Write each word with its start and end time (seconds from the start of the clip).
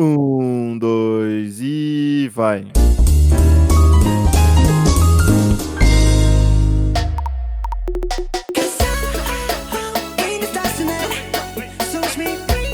Um, 0.00 0.78
dois 0.78 1.58
e 1.60 2.30
vai. 2.32 2.64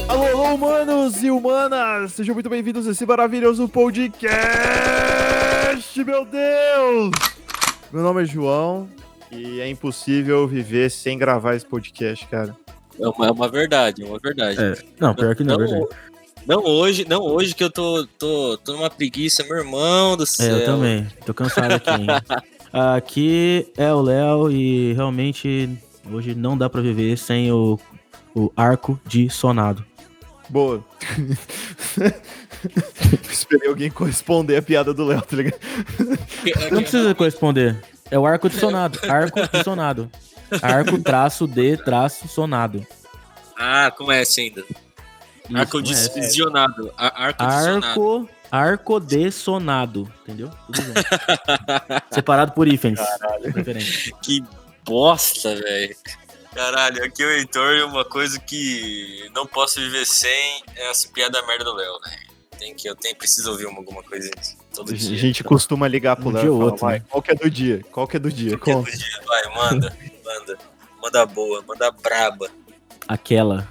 Alô, 0.06 0.26
alô, 0.26 0.54
humanos 0.54 1.22
e 1.22 1.30
humanas! 1.30 2.12
Sejam 2.12 2.34
muito 2.34 2.50
bem-vindos 2.50 2.86
a 2.86 2.90
esse 2.90 3.06
maravilhoso 3.06 3.66
podcast, 3.70 4.44
meu 6.04 6.26
Deus! 6.26 7.10
Meu 7.90 8.02
nome 8.02 8.24
é 8.24 8.26
João 8.26 8.86
e 9.32 9.62
é 9.62 9.68
impossível 9.70 10.46
viver 10.46 10.90
sem 10.90 11.16
gravar 11.16 11.54
esse 11.54 11.64
podcast, 11.64 12.26
cara. 12.26 12.54
É 13.00 13.08
uma, 13.08 13.28
é 13.28 13.30
uma 13.30 13.48
verdade, 13.48 14.02
é 14.02 14.06
uma 14.06 14.18
verdade. 14.18 14.60
É, 14.60 14.76
não, 15.00 15.14
pior 15.14 15.34
que 15.34 15.42
não, 15.42 15.54
é 15.54 15.58
verdade. 15.58 15.86
Não 16.46 16.62
hoje, 16.62 17.06
não 17.08 17.22
hoje 17.22 17.54
que 17.54 17.64
eu 17.64 17.70
tô, 17.70 18.06
tô, 18.18 18.58
tô 18.58 18.72
numa 18.74 18.90
preguiça, 18.90 19.42
meu 19.44 19.56
irmão 19.56 20.16
do 20.16 20.24
É, 20.24 20.26
céu. 20.26 20.56
eu 20.58 20.64
também. 20.66 21.06
Tô 21.24 21.32
cansado 21.32 21.72
aqui. 21.72 21.90
hein? 21.90 22.06
aqui 22.96 23.66
é 23.76 23.92
o 23.92 24.02
Léo 24.02 24.50
e 24.50 24.92
realmente 24.92 25.70
hoje 26.10 26.34
não 26.34 26.56
dá 26.58 26.68
pra 26.68 26.82
viver 26.82 27.16
sem 27.16 27.50
o, 27.50 27.78
o 28.34 28.52
arco 28.56 29.00
de 29.06 29.30
sonado. 29.30 29.84
Boa. 30.50 30.84
Esperei 33.30 33.68
alguém 33.68 33.90
corresponder 33.90 34.56
a 34.58 34.62
piada 34.62 34.92
do 34.92 35.06
Léo, 35.06 35.22
tá 35.22 35.36
ligado? 35.36 35.58
Não 36.70 36.82
precisa 36.82 37.14
corresponder. 37.14 37.82
É 38.10 38.18
o 38.18 38.26
arco 38.26 38.50
de 38.50 38.56
sonado. 38.56 38.98
Arco 39.08 39.40
de 39.48 39.64
sonado. 39.64 40.10
Arco 40.60 40.98
traço 40.98 41.46
de 41.46 41.78
traço 41.78 42.28
sonado. 42.28 42.86
Ah, 43.56 43.90
como 43.96 44.12
é 44.12 44.20
esse 44.22 44.40
ainda? 44.42 44.62
Arco 45.52 45.78
é 45.78 45.82
dicionado. 45.82 46.92
Arco 46.96 47.44
dicionado. 47.46 47.86
Arco, 47.86 48.28
arco 48.50 49.00
de 49.00 49.30
sonado. 49.30 50.10
Entendeu? 50.22 50.50
Separado 52.10 52.52
por 52.52 52.66
hífens. 52.68 52.98
Que 54.22 54.42
bosta, 54.84 55.54
velho. 55.56 55.96
Caralho, 56.54 57.04
aqui 57.04 57.22
é 57.22 57.26
o 57.26 57.30
Heitor 57.30 57.74
e 57.74 57.82
uma 57.82 58.04
coisa 58.04 58.38
que 58.38 59.28
não 59.34 59.44
posso 59.46 59.80
viver 59.80 60.06
sem 60.06 60.62
é 60.76 60.90
essa 60.90 61.08
piada 61.08 61.44
merda 61.46 61.64
do 61.64 61.74
Léo, 61.74 61.92
velho. 62.04 62.24
Tem 62.58 62.72
que, 62.74 62.88
eu 62.88 62.94
tenho, 62.94 63.16
preciso 63.16 63.50
ouvir 63.50 63.66
uma- 63.66 63.78
alguma 63.78 64.02
coisa 64.04 64.30
todo 64.72 64.92
A 64.92 64.96
dia. 64.96 65.18
gente 65.18 65.42
costuma 65.42 65.88
ligar 65.88 66.14
pro 66.14 66.28
Um 66.28 66.32
Léo 66.32 66.44
e 66.44 66.48
outro, 66.48 66.80
vai, 66.86 67.00
né? 67.00 67.04
qual 67.10 67.20
que 67.20 67.32
é 67.32 67.34
do 67.34 67.50
dia? 67.50 67.80
Qual 67.90 68.06
que 68.06 68.16
é 68.16 68.20
do 68.20 68.30
dia? 68.30 68.50
Todo 68.50 68.60
Conta. 68.60 68.90
dia, 68.92 69.20
vai, 69.26 69.54
manda, 69.54 69.96
manda. 70.24 70.58
Manda 71.02 71.26
boa, 71.26 71.62
manda 71.66 71.90
braba. 71.90 72.48
Aquela. 73.08 73.68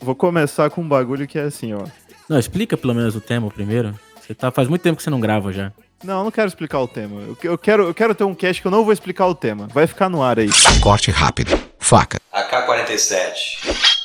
Vou 0.00 0.14
começar 0.14 0.70
com 0.70 0.80
um 0.82 0.88
bagulho 0.88 1.26
que 1.26 1.38
é 1.38 1.42
assim, 1.42 1.72
ó. 1.72 1.84
Não, 2.28 2.38
explica 2.38 2.76
pelo 2.76 2.94
menos 2.94 3.14
o 3.16 3.20
tema 3.20 3.50
primeiro. 3.50 3.94
Você 4.20 4.34
tá, 4.34 4.50
faz 4.50 4.68
muito 4.68 4.82
tempo 4.82 4.96
que 4.96 5.02
você 5.02 5.10
não 5.10 5.20
grava 5.20 5.52
já. 5.52 5.72
Não, 6.02 6.18
eu 6.18 6.24
não 6.24 6.30
quero 6.30 6.48
explicar 6.48 6.80
o 6.80 6.88
tema. 6.88 7.20
Eu, 7.20 7.36
eu 7.42 7.58
quero, 7.58 7.84
eu 7.84 7.94
quero 7.94 8.14
ter 8.14 8.24
um 8.24 8.34
cast 8.34 8.60
que 8.60 8.66
eu 8.66 8.72
não 8.72 8.84
vou 8.84 8.92
explicar 8.92 9.26
o 9.26 9.34
tema. 9.34 9.68
Vai 9.72 9.86
ficar 9.86 10.08
no 10.08 10.22
ar 10.22 10.38
aí. 10.38 10.48
Corte 10.80 11.10
rápido. 11.10 11.58
Faca. 11.78 12.18
AK-47. 12.32 13.96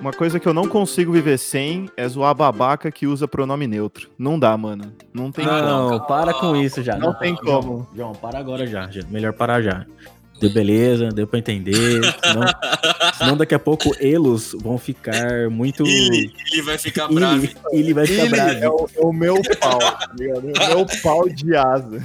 Uma 0.00 0.12
coisa 0.12 0.38
que 0.38 0.46
eu 0.46 0.54
não 0.54 0.68
consigo 0.68 1.12
viver 1.12 1.38
sem 1.38 1.90
é 1.96 2.08
zoar 2.08 2.34
babaca 2.34 2.90
que 2.90 3.06
usa 3.06 3.26
pronome 3.26 3.66
neutro. 3.66 4.08
Não 4.16 4.38
dá, 4.38 4.56
mano. 4.56 4.92
Não 5.12 5.32
tem 5.32 5.44
não, 5.44 5.90
não, 5.90 6.00
para 6.06 6.32
com 6.32 6.54
isso 6.56 6.82
já. 6.82 6.96
Não 6.96 7.12
tem 7.12 7.36
João, 7.36 7.62
como. 7.62 7.88
João, 7.94 8.12
para 8.12 8.38
agora 8.38 8.66
já. 8.66 8.88
já. 8.88 9.02
Melhor 9.10 9.32
parar 9.32 9.60
já. 9.60 9.84
Deu 10.40 10.50
beleza, 10.52 11.08
deu 11.08 11.26
pra 11.26 11.38
entender. 11.38 12.00
Senão, 12.22 12.42
senão 13.18 13.36
daqui 13.36 13.54
a 13.54 13.58
pouco 13.58 13.94
elos 13.98 14.54
vão 14.60 14.78
ficar 14.78 15.50
muito. 15.50 15.84
Ele, 15.84 16.32
ele 16.52 16.62
vai 16.62 16.78
ficar 16.78 17.08
bravo. 17.08 17.44
Ele, 17.44 17.54
ele 17.72 17.94
vai 17.94 18.06
ficar 18.06 18.22
Ele 18.22 18.30
bravo. 18.30 18.52
é 18.60 18.68
o, 18.68 18.88
é 18.96 19.00
o 19.06 19.12
meu 19.12 19.34
pau, 19.60 19.78
tá 19.78 20.10
ligado? 20.16 20.50
É 20.50 20.74
o 20.74 20.76
meu 20.76 20.86
pau 21.02 21.28
de 21.28 21.56
asa. 21.56 22.02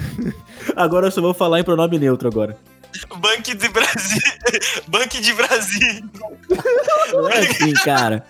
Agora 0.75 1.07
eu 1.07 1.11
só 1.11 1.21
vou 1.21 1.33
falar 1.33 1.59
em 1.59 1.63
pronome 1.63 1.99
neutro 1.99 2.27
agora. 2.27 2.57
Banque 3.17 3.53
de 3.55 3.69
Brasil. 3.69 4.21
Banque 4.87 5.21
de 5.21 5.33
Brasil. 5.33 6.01
Não 7.11 7.29
é 7.29 7.39
assim, 7.39 7.73
cara. 7.73 8.25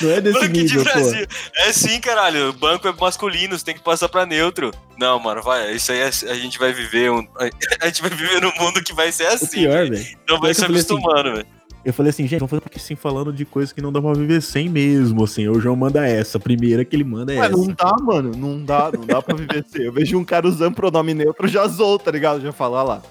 Não 0.00 0.10
é 0.10 0.20
desse 0.20 0.38
Banco 0.40 0.52
de 0.52 0.62
nível, 0.62 0.84
pô. 0.84 0.90
Brasil. 0.92 1.26
É 1.56 1.72
sim, 1.72 2.00
caralho. 2.00 2.50
O 2.50 2.52
banco 2.52 2.86
é 2.88 2.92
masculino, 2.92 3.58
você 3.58 3.64
tem 3.64 3.74
que 3.74 3.82
passar 3.82 4.08
pra 4.08 4.26
neutro. 4.26 4.70
Não, 4.98 5.18
mano, 5.18 5.42
vai. 5.42 5.72
Isso 5.74 5.92
aí 5.92 5.98
é- 6.00 6.06
a 6.08 6.34
gente 6.34 6.58
vai 6.58 6.72
viver 6.72 7.10
um. 7.10 7.26
A 7.80 7.86
gente 7.86 8.00
vai 8.02 8.10
viver 8.10 8.40
num 8.40 8.52
mundo 8.58 8.82
que 8.82 8.92
vai 8.92 9.10
ser 9.12 9.24
O 9.24 9.34
assim. 9.34 9.46
pior, 9.60 9.88
velho. 9.88 10.06
Então 10.24 10.38
vai 10.40 10.52
pior 10.52 10.54
se 10.54 10.60
que 10.60 10.62
eu 10.62 10.66
falei 10.66 10.80
assim, 10.80 10.94
acostumando, 10.94 11.32
velho. 11.36 11.46
Eu 11.84 11.92
falei 11.94 12.10
assim, 12.10 12.26
gente, 12.26 12.40
vamos 12.40 12.50
fazer 12.50 12.60
porque 12.60 12.78
sim 12.78 12.96
falando 12.96 13.32
de 13.32 13.44
coisas 13.44 13.72
que 13.72 13.80
não 13.80 13.92
dá 13.92 14.02
pra 14.02 14.12
viver 14.12 14.42
sem 14.42 14.68
mesmo, 14.68 15.24
assim. 15.24 15.48
O 15.48 15.60
João 15.60 15.76
manda 15.76 16.06
essa. 16.06 16.36
A 16.36 16.40
primeira 16.40 16.84
que 16.84 16.94
ele 16.94 17.04
manda 17.04 17.32
é 17.32 17.38
Ué, 17.38 17.46
essa. 17.46 17.56
não 17.56 17.68
dá, 17.68 17.96
mano. 18.02 18.32
Não 18.36 18.62
dá, 18.64 18.90
não 18.92 19.06
dá 19.06 19.22
pra 19.22 19.34
viver 19.36 19.64
sem. 19.70 19.82
Eu 19.84 19.92
vejo 19.92 20.18
um 20.18 20.24
cara 20.24 20.46
usando 20.46 20.74
pronome 20.74 21.14
neutro, 21.14 21.46
já 21.48 21.66
zou, 21.68 21.98
tá 21.98 22.10
ligado? 22.10 22.40
Já 22.42 22.52
fala, 22.52 22.78
olha 22.78 22.88
lá. 22.88 23.02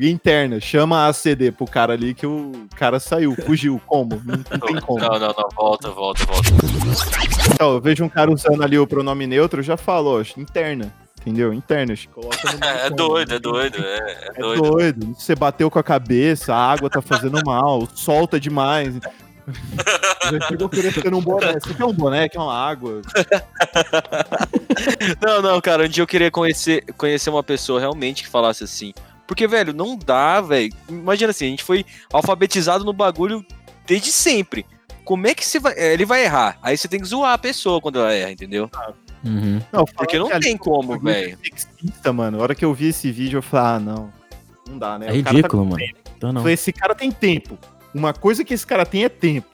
Interna, 0.00 0.60
chama 0.60 1.06
a 1.06 1.12
CD 1.12 1.50
pro 1.52 1.66
cara 1.66 1.92
ali 1.92 2.14
que 2.14 2.26
o 2.26 2.52
cara 2.76 2.98
saiu, 3.00 3.34
fugiu. 3.44 3.80
Como? 3.86 4.20
Não, 4.24 4.36
não 4.36 4.58
tem 4.60 4.80
como. 4.80 4.98
Não, 4.98 5.18
não, 5.18 5.28
não. 5.28 5.48
Volta, 5.54 5.90
volta, 5.90 6.24
volta. 6.26 6.50
Então, 7.54 7.72
eu 7.74 7.80
vejo 7.80 8.04
um 8.04 8.08
cara 8.08 8.30
usando 8.30 8.62
ali 8.62 8.78
o 8.78 8.86
pronome 8.86 9.26
neutro, 9.26 9.60
eu 9.60 9.64
já 9.64 9.76
falo, 9.76 10.20
ó, 10.20 10.24
interna. 10.40 10.92
Entendeu? 11.20 11.54
Interna. 11.54 11.94
Coloca 12.12 12.36
no 12.52 12.58
É, 12.64 12.86
é 12.86 12.90
doido, 12.90 13.34
é 13.34 13.38
doido. 13.38 13.78
É, 13.78 13.98
é 13.98 14.28
É 14.34 14.40
doido. 14.40 14.62
doido. 14.62 15.14
Você 15.18 15.34
bateu 15.34 15.70
com 15.70 15.78
a 15.78 15.82
cabeça, 15.82 16.54
a 16.54 16.70
água 16.72 16.90
tá 16.90 17.00
fazendo 17.00 17.40
mal, 17.44 17.88
solta 17.94 18.38
demais. 18.38 18.94
Já 20.30 20.48
chegou 20.48 20.66
oferecendo 20.66 21.16
um 21.18 21.20
boné. 21.22 21.52
Você 21.54 21.74
quer 21.74 21.84
um 21.84 21.92
boné? 21.92 22.28
Quer 22.28 22.38
uma 22.40 22.54
água? 22.54 23.00
Não, 25.20 25.42
não, 25.42 25.60
cara, 25.60 25.84
um 25.84 25.88
dia 25.88 26.02
eu 26.02 26.06
queria 26.06 26.30
conhecer, 26.30 26.84
conhecer 26.96 27.30
uma 27.30 27.42
pessoa 27.42 27.80
realmente 27.80 28.22
que 28.22 28.28
falasse 28.28 28.64
assim. 28.64 28.92
Porque, 29.26 29.46
velho, 29.46 29.72
não 29.72 29.96
dá, 29.96 30.40
velho. 30.40 30.72
Imagina 30.88 31.30
assim, 31.30 31.46
a 31.46 31.50
gente 31.50 31.64
foi 31.64 31.84
alfabetizado 32.12 32.84
no 32.84 32.92
bagulho 32.92 33.44
desde 33.86 34.12
sempre. 34.12 34.66
Como 35.04 35.26
é 35.26 35.34
que 35.34 35.44
você 35.46 35.58
vai. 35.58 35.74
é, 35.76 35.92
Ele 35.92 36.04
vai 36.04 36.24
errar. 36.24 36.58
Aí 36.62 36.76
você 36.76 36.88
tem 36.88 37.00
que 37.00 37.06
zoar 37.06 37.32
a 37.34 37.38
pessoa 37.38 37.80
quando 37.80 37.98
ela 37.98 38.12
erra, 38.12 38.30
entendeu? 38.32 38.70
Uhum. 39.24 39.60
Não, 39.72 39.84
Porque 39.86 40.18
não 40.18 40.28
tem 40.38 40.56
como, 40.56 40.94
é 40.94 40.98
velho. 40.98 41.38
sexista, 41.42 42.12
mano. 42.12 42.38
A 42.38 42.42
hora 42.42 42.54
que 42.54 42.64
eu 42.64 42.72
vi 42.74 42.88
esse 42.88 43.10
vídeo, 43.10 43.38
eu 43.38 43.42
falei, 43.42 43.66
ah, 43.76 43.78
não. 43.80 44.12
Não 44.68 44.78
dá, 44.78 44.98
né? 44.98 45.06
É 45.06 45.10
O 45.10 45.12
cara 45.12 45.24
tá 45.24 45.30
ridículo, 45.30 45.62
com 45.64 45.70
mano. 45.70 45.76
tempo. 45.78 45.98
Então 46.16 46.28
Eu 46.30 46.32
não. 46.34 46.40
falei, 46.42 46.54
esse 46.54 46.72
cara 46.72 46.94
tem 46.94 47.10
tempo. 47.10 47.58
Uma 47.94 48.12
coisa 48.12 48.44
que 48.44 48.52
esse 48.54 48.66
cara 48.66 48.84
tem 48.84 49.04
é 49.04 49.08
tempo. 49.08 49.48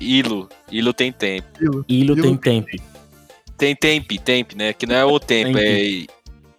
Ilo. 0.00 0.48
Ilo 0.70 0.92
tem 0.92 1.12
tempo. 1.12 1.46
Ilo 1.60 1.84
Ilo 1.88 2.16
tem 2.22 2.36
tempo. 2.36 2.68
Tem 3.56 3.74
tempo, 3.74 4.18
tempo, 4.20 4.56
né? 4.56 4.72
Que 4.72 4.86
não 4.86 4.94
é 4.94 5.04
o 5.04 5.18
tempo, 5.18 5.58
é. 5.58 6.06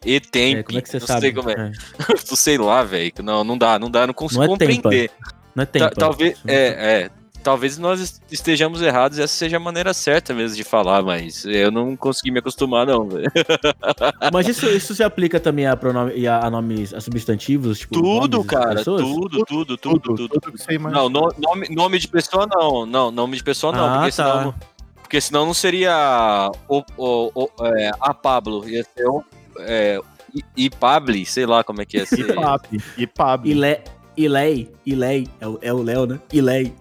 E 0.05 0.19
tempo. 0.19 0.59
É, 0.59 0.63
como 0.63 0.77
é 0.77 0.81
que 0.81 0.89
você 0.89 0.99
não 0.99 1.07
sabe? 1.07 1.21
sei 1.21 1.33
como 1.33 1.49
é. 1.49 1.53
É. 1.53 2.15
Sei 2.35 2.57
lá, 2.57 2.83
velho. 2.83 3.11
Não, 3.23 3.43
não 3.43 3.57
dá, 3.57 3.77
não 3.77 3.89
dá, 3.91 4.07
não 4.07 4.13
consigo 4.13 4.45
Não 4.45 4.55
é 4.55 4.57
tempa. 4.57 4.73
compreender. 4.81 5.11
Não 5.55 5.63
é 5.63 5.65
tempo. 5.65 5.95
talvez, 5.95 6.39
é, 6.47 7.03
é. 7.03 7.09
Talvez 7.41 7.77
nós 7.77 8.01
est- 8.01 8.21
estejamos 8.29 8.81
errados 8.81 9.17
e 9.17 9.21
essa 9.21 9.33
seja 9.33 9.55
a 9.55 9.59
maneira 9.61 9.93
certa 9.93 10.33
mesmo 10.33 10.57
de 10.57 10.63
falar, 10.63 11.01
mas 11.01 11.45
eu 11.45 11.71
não 11.71 11.95
consegui 11.95 12.31
me 12.31 12.39
acostumar, 12.39 12.85
não, 12.85 13.07
velho. 13.07 13.31
Mas 14.33 14.45
isso, 14.49 14.65
isso 14.67 14.93
se 14.93 15.01
aplica 15.03 15.39
também 15.39 15.65
a, 15.65 15.75
pronome, 15.75 16.11
e 16.17 16.27
a, 16.27 16.39
a 16.45 16.49
nomes, 16.49 16.93
a 16.93 16.99
substantivos? 16.99 17.79
Tipo, 17.79 17.93
Tudo, 17.93 18.43
cara, 18.43 18.83
tudo, 18.83 19.45
tudo, 19.45 19.77
tudo, 19.77 20.27
tudo. 20.27 20.41
você 20.57 20.73
imagina. 20.73 21.01
Não, 21.01 21.09
no- 21.09 21.33
nome, 21.37 21.67
nome 21.69 21.97
de 21.97 22.09
pessoa 22.09 22.45
não, 22.45 22.85
não, 22.85 23.09
nome 23.09 23.37
de 23.37 23.43
pessoa 23.43 23.71
não, 23.71 23.85
Ah, 23.85 23.99
porque 24.01 24.11
tá. 24.17 24.37
senão, 24.39 24.55
porque 25.01 25.21
senão 25.21 25.45
não 25.45 25.53
seria 25.53 26.51
o, 26.67 26.83
o, 26.97 27.31
o- 27.33 27.65
é, 27.77 27.89
a 28.01 28.13
Pablo, 28.13 28.67
ia 28.67 28.83
ser 28.83 29.07
o, 29.07 29.23
é, 29.59 29.99
I- 30.35 30.65
Ipabli, 30.65 31.25
sei 31.25 31.45
lá 31.45 31.63
como 31.63 31.81
é 31.81 31.85
que 31.85 31.97
ia 31.97 32.05
ser. 32.05 32.29
Ipab. 32.29 32.63
Ipab. 32.97 33.49
Ile, 33.49 33.79
Ilei. 34.17 34.71
Ilei. 34.85 35.27
É 35.39 35.47
o- 35.47 35.59
É 35.61 35.73
o 35.73 35.81
Léo, 35.81 36.05
né? 36.05 36.19
Ilei. 36.31 36.73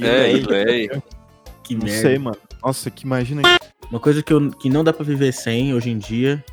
É, 0.00 0.32
Ilei. 0.32 0.84
Ilei. 0.86 1.02
Que 1.62 1.74
Não 1.74 1.84
merda. 1.84 2.00
sei, 2.00 2.18
mano. 2.18 2.36
Nossa, 2.62 2.90
que 2.90 3.04
imagina. 3.04 3.42
Uma 3.90 4.00
coisa 4.00 4.22
que, 4.22 4.32
eu, 4.32 4.50
que 4.50 4.68
não 4.68 4.82
dá 4.82 4.92
pra 4.92 5.04
viver 5.04 5.32
sem 5.32 5.72
hoje 5.74 5.90
em 5.90 5.98
dia 5.98 6.44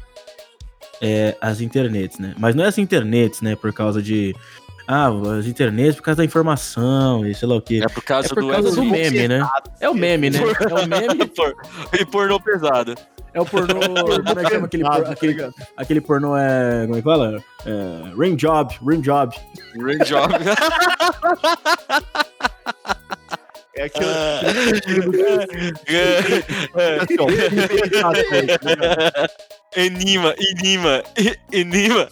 é 1.02 1.36
as 1.42 1.62
internets, 1.62 2.20
né? 2.20 2.34
Mas 2.38 2.56
não 2.56 2.64
é 2.64 2.68
as 2.68 2.78
internets, 2.78 3.42
né? 3.42 3.56
Por 3.56 3.74
causa 3.74 4.02
de. 4.02 4.36
Ah, 4.88 5.08
as 5.40 5.46
internets 5.48 5.96
por 5.96 6.04
causa 6.04 6.18
da 6.18 6.26
informação 6.26 7.26
e 7.26 7.34
sei 7.34 7.48
lá 7.48 7.56
o 7.56 7.62
quê. 7.62 7.80
É 7.84 7.88
por 7.88 8.04
causa 8.04 8.28
É 8.28 8.30
por 8.34 8.44
do 8.44 8.50
causa 8.50 8.64
do 8.72 8.84
Edson 8.84 8.92
meme, 8.92 9.28
né? 9.30 9.50
É 9.80 9.90
o 9.90 9.94
meme, 9.94 10.30
né? 10.30 10.40
É 10.70 10.74
o 10.74 10.88
meme. 10.88 11.26
Por- 11.28 11.56
E 12.00 12.06
pornô 12.06 12.40
pesado. 12.40 12.94
É 13.34 13.42
o 13.42 13.46
pornô. 13.48 13.80
Como 13.80 14.40
é 14.40 14.44
que 14.44 14.50
chama 14.52 14.66
aquele, 14.68 14.84
por- 14.84 15.08
aquele, 15.08 15.50
aquele 15.78 16.02
pornô? 16.02 16.38
É. 16.38 16.82
Como 16.86 16.94
é 16.96 16.98
que 16.98 17.04
fala? 17.04 17.44
É, 17.66 18.14
ring 18.20 18.36
job, 18.36 18.74
ring 18.88 19.02
job. 19.02 19.36
Ring 19.76 20.00
job. 20.06 20.34
É 23.76 23.86
aquilo. 23.86 24.12
Tá? 28.02 29.28
Enima, 29.76 30.36
Enima, 30.38 31.04
Enima. 31.52 32.08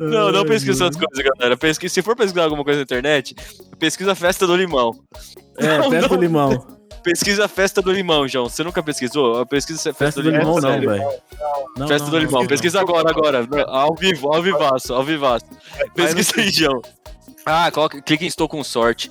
não, 0.00 0.32
não 0.32 0.44
pesquisa 0.44 0.86
essas 0.86 0.96
coisas, 0.96 1.24
galera. 1.38 1.56
Pesquisa, 1.56 1.94
se 1.94 2.02
for 2.02 2.16
pesquisar 2.16 2.42
alguma 2.44 2.64
coisa 2.64 2.78
na 2.80 2.82
internet, 2.82 3.36
pesquisa 3.78 4.16
festa 4.16 4.44
do 4.48 4.56
limão. 4.56 4.90
É, 5.58 5.78
Não, 5.78 5.90
festa 5.90 6.08
do 6.08 6.14
não. 6.16 6.20
limão. 6.20 6.66
Pesquisa 7.04 7.46
festa 7.46 7.80
do 7.82 7.92
limão, 7.92 8.26
João. 8.26 8.48
Você 8.48 8.64
nunca 8.64 8.82
pesquisou? 8.82 9.44
Pesquisa 9.46 9.78
festa, 9.92 10.04
Festa 10.06 10.22
do 10.22 10.30
do 10.32 10.36
limão 10.38 10.56
não, 10.56 10.80
velho. 10.80 11.02
Não, 11.76 11.86
Festa 11.86 12.04
não, 12.06 12.10
do 12.10 12.20
não. 12.20 12.26
limão. 12.26 12.46
Pesquisa 12.46 12.80
agora, 12.80 13.10
agora. 13.10 13.46
Ao 13.68 13.94
vivo, 13.94 14.32
ao 14.34 14.42
vivaço, 14.42 14.94
ao 14.94 15.04
vivaço. 15.04 15.44
Pesquisa 15.94 16.32
aí, 16.40 16.50
João. 16.50 16.80
Ah, 17.46 17.70
coloca, 17.70 18.00
clica 18.00 18.24
em 18.24 18.26
estou 18.26 18.48
com 18.48 18.64
sorte. 18.64 19.10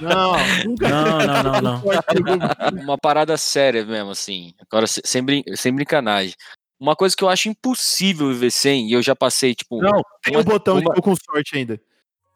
Não, 0.00 0.32
nunca 0.64 0.88
Não, 0.88 1.18
não, 1.18 1.42
não, 1.42 1.60
não. 1.60 2.82
Uma 2.84 2.96
parada 2.96 3.36
séria 3.36 3.84
mesmo, 3.84 4.10
assim. 4.12 4.52
Agora, 4.70 4.86
se- 4.86 5.02
sem, 5.04 5.22
brin 5.22 5.42
sem 5.56 5.74
brincanagem. 5.74 6.34
Uma 6.80 6.94
coisa 6.94 7.16
que 7.16 7.24
eu 7.24 7.28
acho 7.28 7.48
impossível 7.48 8.28
viver 8.28 8.52
sem, 8.52 8.88
e 8.88 8.92
eu 8.92 9.02
já 9.02 9.16
passei, 9.16 9.52
tipo. 9.54 9.82
Não, 9.82 10.00
tem 10.22 10.36
o 10.36 10.38
uma- 10.38 10.44
botão 10.44 10.78
de 10.80 10.86
uma- 10.86 10.94
tô 10.94 11.02
com 11.02 11.14
sorte 11.16 11.56
ainda. 11.56 11.80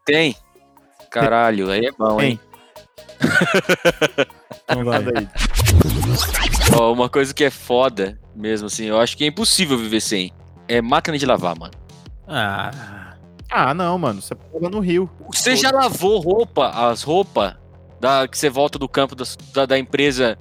Tem. 0.05 0.35
Caralho, 1.11 1.71
aí 1.71 1.87
é 1.87 1.93
bom, 1.93 2.21
hein? 2.21 2.41
Então 4.65 4.85
vai. 4.85 4.99
Nada 5.03 5.19
aí. 5.19 5.29
Ó, 6.79 6.93
uma 6.93 7.09
coisa 7.09 7.33
que 7.35 7.45
é 7.45 7.51
foda 7.51 8.19
mesmo, 8.35 8.67
assim, 8.67 8.85
eu 8.87 8.99
acho 9.01 9.17
que 9.17 9.25
é 9.25 9.27
impossível 9.27 9.77
viver 9.79 10.01
sem. 10.01 10.33
É 10.69 10.81
máquina 10.81 11.19
de 11.19 11.27
lavar, 11.27 11.59
mano. 11.59 11.73
Ah, 12.27 12.71
Ah, 13.51 13.75
não, 13.75 13.99
mano. 13.99 14.23
Você 14.23 14.35
pega 14.35 14.71
no 14.71 14.81
rio. 14.81 15.11
Você 15.33 15.55
já 15.57 15.71
lavou 15.71 16.19
roupa, 16.21 16.69
as 16.69 17.03
roupas 17.03 17.55
da, 18.01 18.27
que 18.27 18.39
você 18.39 18.49
volta 18.49 18.79
do 18.79 18.89
campo 18.89 19.15
da, 19.15 19.25
da, 19.53 19.67
da 19.67 19.79
empresa 19.79 20.39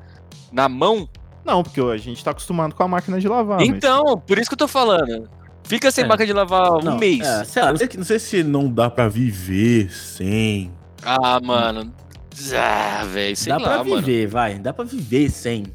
na 0.52 0.70
mão? 0.70 1.10
Não, 1.44 1.62
porque 1.64 1.82
a 1.82 1.98
gente 1.98 2.24
tá 2.24 2.32
acostumado 2.32 2.74
com 2.74 2.84
a 2.84 2.88
máquina 2.88 3.20
de 3.20 3.28
lavar. 3.28 3.60
mas- 3.60 3.68
então, 3.68 4.18
por 4.18 4.38
isso 4.38 4.50
que 4.50 4.54
eu 4.54 4.58
tô 4.60 4.68
falando. 4.68 5.30
Fica 5.64 5.92
sem 5.92 6.06
É. 6.06 6.08
máquina 6.08 6.28
de 6.28 6.34
lavar 6.34 6.72
um 6.74 6.80
não, 6.82 6.98
mês. 6.98 7.20
é, 7.22 7.44
sei 7.44 7.62
lá, 7.62 7.70
não 7.72 7.78
sei, 7.78 7.90
não 7.98 8.04
sei 8.06 8.20
se 8.20 8.44
não 8.44 8.72
dá 8.72 8.90
pra 8.90 9.08
viver 9.10 9.92
sem. 9.92 10.72
Ah, 11.04 11.40
mano. 11.42 11.94
Ah, 12.56 13.06
velho, 13.06 13.36
sei 13.36 13.52
dá 13.54 13.58
lá, 13.58 13.68
pra 13.70 13.84
mano. 13.84 14.02
viver, 14.02 14.28
vai. 14.28 14.60
Dá 14.60 14.74
pra 14.74 14.86
viver 14.86 15.30
sem. 15.30 15.66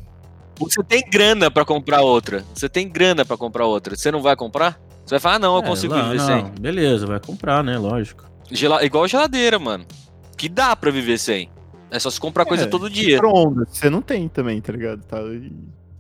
Você 0.59 0.83
tem 0.83 1.03
grana 1.09 1.51
pra 1.51 1.65
comprar 1.65 2.01
outra. 2.01 2.45
Você 2.55 2.69
tem 2.69 2.89
grana 2.89 3.25
pra 3.25 3.37
comprar 3.37 3.67
outra. 3.67 3.95
Você 3.95 4.11
não 4.11 4.23
vai 4.23 4.35
comprar? 4.35 4.81
Você 5.05 5.15
vai 5.15 5.21
falar, 5.21 5.35
ah, 5.37 5.39
não, 5.39 5.57
eu 5.57 5.63
É, 5.63 5.67
consigo 5.67 5.95
não, 5.95 6.05
viver 6.05 6.17
não, 6.19 6.27
sem. 6.27 6.45
Beleza, 6.61 7.07
vai 7.07 7.21
comprar, 7.21 7.63
né? 7.63 7.77
Lógico. 7.79 8.25
Gela... 8.51 8.85
Igual 8.85 9.07
geladeira, 9.07 9.59
mano. 9.59 9.85
Que 10.37 10.49
dá 10.49 10.75
pra 10.75 10.91
viver 10.91 11.19
sem. 11.19 11.51
É 11.91 11.99
só 11.99 12.11
se 12.11 12.19
comprar 12.19 12.45
coisa 12.45 12.65
É, 12.65 12.67
todo 12.67 12.91
dia. 12.91 13.15
Micro-ondas, 13.17 13.69
você 13.71 13.89
não 13.89 14.03
tem 14.03 14.29
também, 14.29 14.61
tá 14.61 14.73
ligado? 14.73 15.03
Tá 15.05 15.19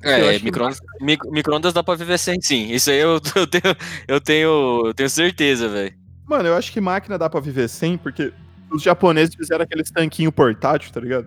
É, 0.03 0.38
micro-ondas 0.41 0.81
micro 1.00 1.31
micro-ondas 1.31 1.73
dá 1.73 1.82
pra 1.82 1.94
viver 1.94 2.19
sem, 2.19 2.41
sim. 2.41 2.70
Isso 2.73 2.91
aí 2.91 2.99
eu, 2.99 3.20
eu 3.37 3.47
tenho, 3.47 3.76
eu 4.08 4.20
tenho, 4.20 4.82
eu 4.87 4.94
tenho 4.94 5.08
certeza, 5.11 5.69
velho. 5.69 5.94
Mano, 6.29 6.49
eu 6.49 6.56
acho 6.56 6.73
que 6.73 6.81
máquina 6.81 7.17
dá 7.17 7.31
pra 7.31 7.41
viver 7.41 7.69
sem, 7.69 7.97
porque 7.97 8.32
os 8.76 8.82
japoneses 8.82 9.34
fizeram 9.34 9.64
aqueles 9.64 9.90
tanquinho 9.90 10.31
portátil, 10.31 10.90
tá 10.93 11.00
ligado? 11.00 11.26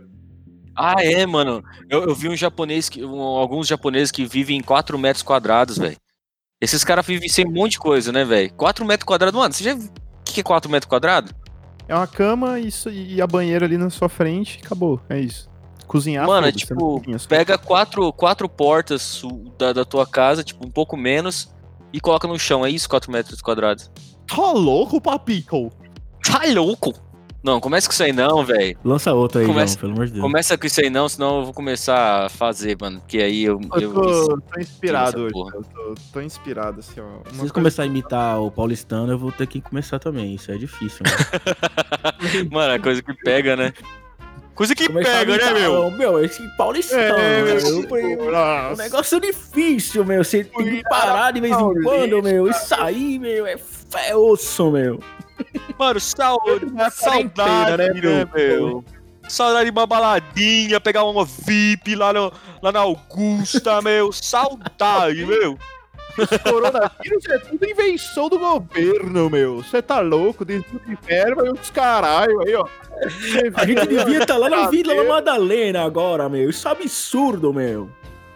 Ah, 0.76 0.96
é, 1.04 1.26
mano. 1.26 1.62
Eu, 1.90 2.04
eu 2.04 2.16
vi 2.16 2.30
um 2.30 2.36
japonês, 2.38 2.88
que, 2.88 3.04
um- 3.04 3.20
alguns 3.22 3.68
japoneses 3.68 4.12
que 4.12 4.26
vivem 4.26 4.58
em 4.58 4.64
4 4.64 4.98
metros 4.98 5.24
quadrados, 5.24 5.78
velho. 5.78 5.98
Esses 6.62 6.84
caras 6.84 7.06
vivem 7.06 7.28
sem 7.30 7.46
um 7.48 7.52
monte 7.52 7.72
de 7.74 7.80
coisa, 7.80 8.12
né, 8.12 8.24
velho? 8.24 8.54
4 8.54 8.86
metros 8.86 9.06
quadrados, 9.06 9.38
mano, 9.40 9.54
você 9.54 9.64
já 9.64 9.74
viu 9.74 9.88
o 9.88 10.24
que 10.24 10.34
que 10.34 10.40
é 10.42 10.44
4 10.44 10.72
metros 10.72 10.90
quadrados? 10.90 11.34
É 11.88 11.96
uma 11.96 12.08
cama 12.08 12.60
isso, 12.60 12.90
e 12.90 13.22
a 13.22 13.26
banheira 13.28 13.66
ali 13.66 13.78
na 13.78 13.90
sua 13.90 14.08
frente, 14.08 14.60
acabou. 14.64 15.02
É 15.10 15.20
isso. 15.20 15.50
Cozinhar, 15.88 16.28
Mano, 16.28 16.48
é 16.48 16.52
tipo, 16.52 17.02
só- 17.18 17.28
Pega 17.28 17.58
quatro, 17.58 18.14
quatro 18.14 18.48
portas 18.48 19.24
da, 19.58 19.74
da 19.74 19.84
tua 19.84 20.06
casa, 20.06 20.44
tipo, 20.44 20.66
um 20.66 20.70
pouco 20.70 20.96
menos, 20.96 21.52
e 21.92 22.00
coloca 22.00 22.28
no 22.28 22.38
chão. 22.38 22.64
É 22.66 22.70
isso, 22.70 22.88
4 22.88 23.12
metros 23.12 23.42
quadrados. 23.42 23.90
Tá 24.28 24.52
louco, 24.52 25.02
papito? 25.02 25.72
Tá 26.24 26.42
louco? 26.54 26.94
Não, 27.42 27.60
começa 27.62 27.88
com 27.88 27.94
isso 27.94 28.04
aí 28.04 28.12
não, 28.12 28.44
velho. 28.44 28.78
Lança 28.84 29.14
outra 29.14 29.40
aí, 29.42 29.48
Começa- 29.48 29.74
João, 29.74 29.80
pelo 29.82 29.94
amor 29.94 30.06
de 30.08 30.12
Deus. 30.14 30.22
Começa 30.24 30.58
com 30.58 30.68
isso 30.68 30.82
aí 30.82 30.90
não, 30.90 31.08
senão 31.08 31.40
eu 31.40 31.46
vou 31.46 31.54
começar 31.54 32.26
a 32.26 32.30
fazer, 32.30 32.76
mano. 32.80 33.00
Porque 33.00 33.18
aí 33.20 33.44
eu. 33.46 33.60
Eu 33.76 33.82
eu 33.82 33.94
tô, 33.94 34.38
tô 34.42 34.60
inspirado 34.60 35.22
hoje. 35.22 35.32
porra. 35.34 35.56
Eu 35.56 35.64
tô, 35.64 35.96
tô 36.12 36.22
inspirado, 36.22 36.80
assim, 36.82 37.00
ó. 37.00 37.04
Uma 37.04 37.12
Se 37.18 37.24
vocês 37.24 37.38
coisa- 37.40 37.54
começarem 37.54 37.90
a 37.90 37.94
imitar 37.94 38.42
o 38.42 38.52
paulistano, 38.52 39.14
eu 39.14 39.18
vou 39.18 39.32
ter 39.32 39.48
que 39.48 39.62
começar 39.62 40.00
também. 40.00 40.36
Isso 40.36 40.52
é 40.52 40.58
difícil, 40.58 41.00
mano. 41.08 42.50
Mano, 42.52 42.74
a 42.74 42.80
coisa 42.80 43.02
que 43.02 43.14
pega, 43.14 43.56
né? 43.56 43.74
Coisa 44.54 44.76
que 44.76 44.88
Começar 44.88 45.20
pega, 45.26 45.32
né, 45.38 45.44
imitar, 45.46 45.54
meu? 45.54 45.74
ô, 45.86 45.92
Meu, 45.92 46.22
esse 46.22 46.46
paulistano, 46.58 47.18
É, 47.18 47.42
meu. 47.44 47.88
meu, 47.90 48.28
O 48.28 48.32
nossa. 48.32 48.84
negócio 48.84 49.18
é 49.18 49.22
difícil, 49.22 50.04
meu. 50.04 50.22
Você 50.22 50.44
tem 50.44 50.66
que 50.70 50.84
parar 50.90 51.32
de 51.32 51.40
vez 51.40 51.56
em 51.56 51.82
quando, 51.84 52.22
meu. 52.22 52.50
Isso 52.50 52.76
aí, 52.76 53.18
meu, 53.18 53.48
é 53.48 53.56
fé 53.58 54.14
osso, 54.14 54.70
meu. 54.70 55.00
Mano, 55.78 56.00
saúde, 56.00 56.66
Na 56.72 56.90
saudade, 56.90 57.78
né, 57.78 58.02
né, 58.02 58.28
meu? 58.34 58.84
Saudade 59.28 59.66
de 59.66 59.72
uma 59.72 59.86
baladinha, 59.86 60.80
pegar 60.80 61.04
uma 61.04 61.24
VIP 61.24 61.96
lá, 61.96 62.12
no, 62.12 62.32
lá 62.62 62.72
na 62.72 62.80
Augusta, 62.80 63.82
meu. 63.84 64.12
Saudade, 64.12 65.26
meu. 65.26 65.58
Coronavírus 66.44 67.26
é 67.30 67.38
tudo 67.38 67.66
invenção 67.66 68.28
do 68.28 68.40
governo, 68.40 69.30
meu. 69.30 69.58
Você 69.58 69.82
tá 69.82 70.00
louco? 70.00 70.46
Inferno 70.88 71.46
e 71.46 71.52
os 71.52 71.70
caralho 71.70 72.42
aí, 72.42 72.56
ó. 72.56 72.66
A 73.56 73.66
gente 73.66 73.88
devia 73.88 74.20
estar 74.20 74.38
lá 74.38 74.50
na 74.50 74.70
Vila 74.70 75.02
Madalena 75.06 75.84
agora, 75.84 76.28
meu. 76.28 76.50
Isso 76.50 76.68
é 76.68 76.72
absurdo, 76.72 77.54
meu. 77.54 77.90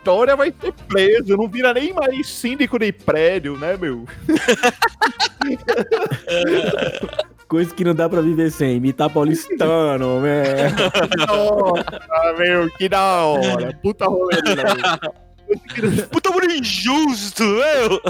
Dória 0.04 0.36
vai 0.36 0.54
ser 0.60 0.74
preso, 0.88 1.38
não 1.38 1.48
vira 1.48 1.74
nem 1.74 1.94
mais 1.94 2.28
síndico 2.28 2.78
de 2.78 2.92
prédio, 2.92 3.58
né, 3.58 3.78
meu? 3.78 4.06
Coisa 7.48 7.74
que 7.74 7.84
não 7.84 7.94
dá 7.94 8.10
pra 8.10 8.20
viver 8.20 8.52
sem. 8.52 8.78
Imitar 8.78 9.10
paulistano, 9.10 10.20
meu. 10.20 10.44
Nossa, 11.28 12.34
meu, 12.38 12.70
que 12.72 12.90
da 12.90 13.26
hora. 13.26 13.78
Puta 13.82 14.06
rolê, 14.06 14.42
meu. 14.42 16.08
Puta 16.10 16.32
muito 16.32 16.56
injusto, 16.56 17.44
meu. 17.44 18.02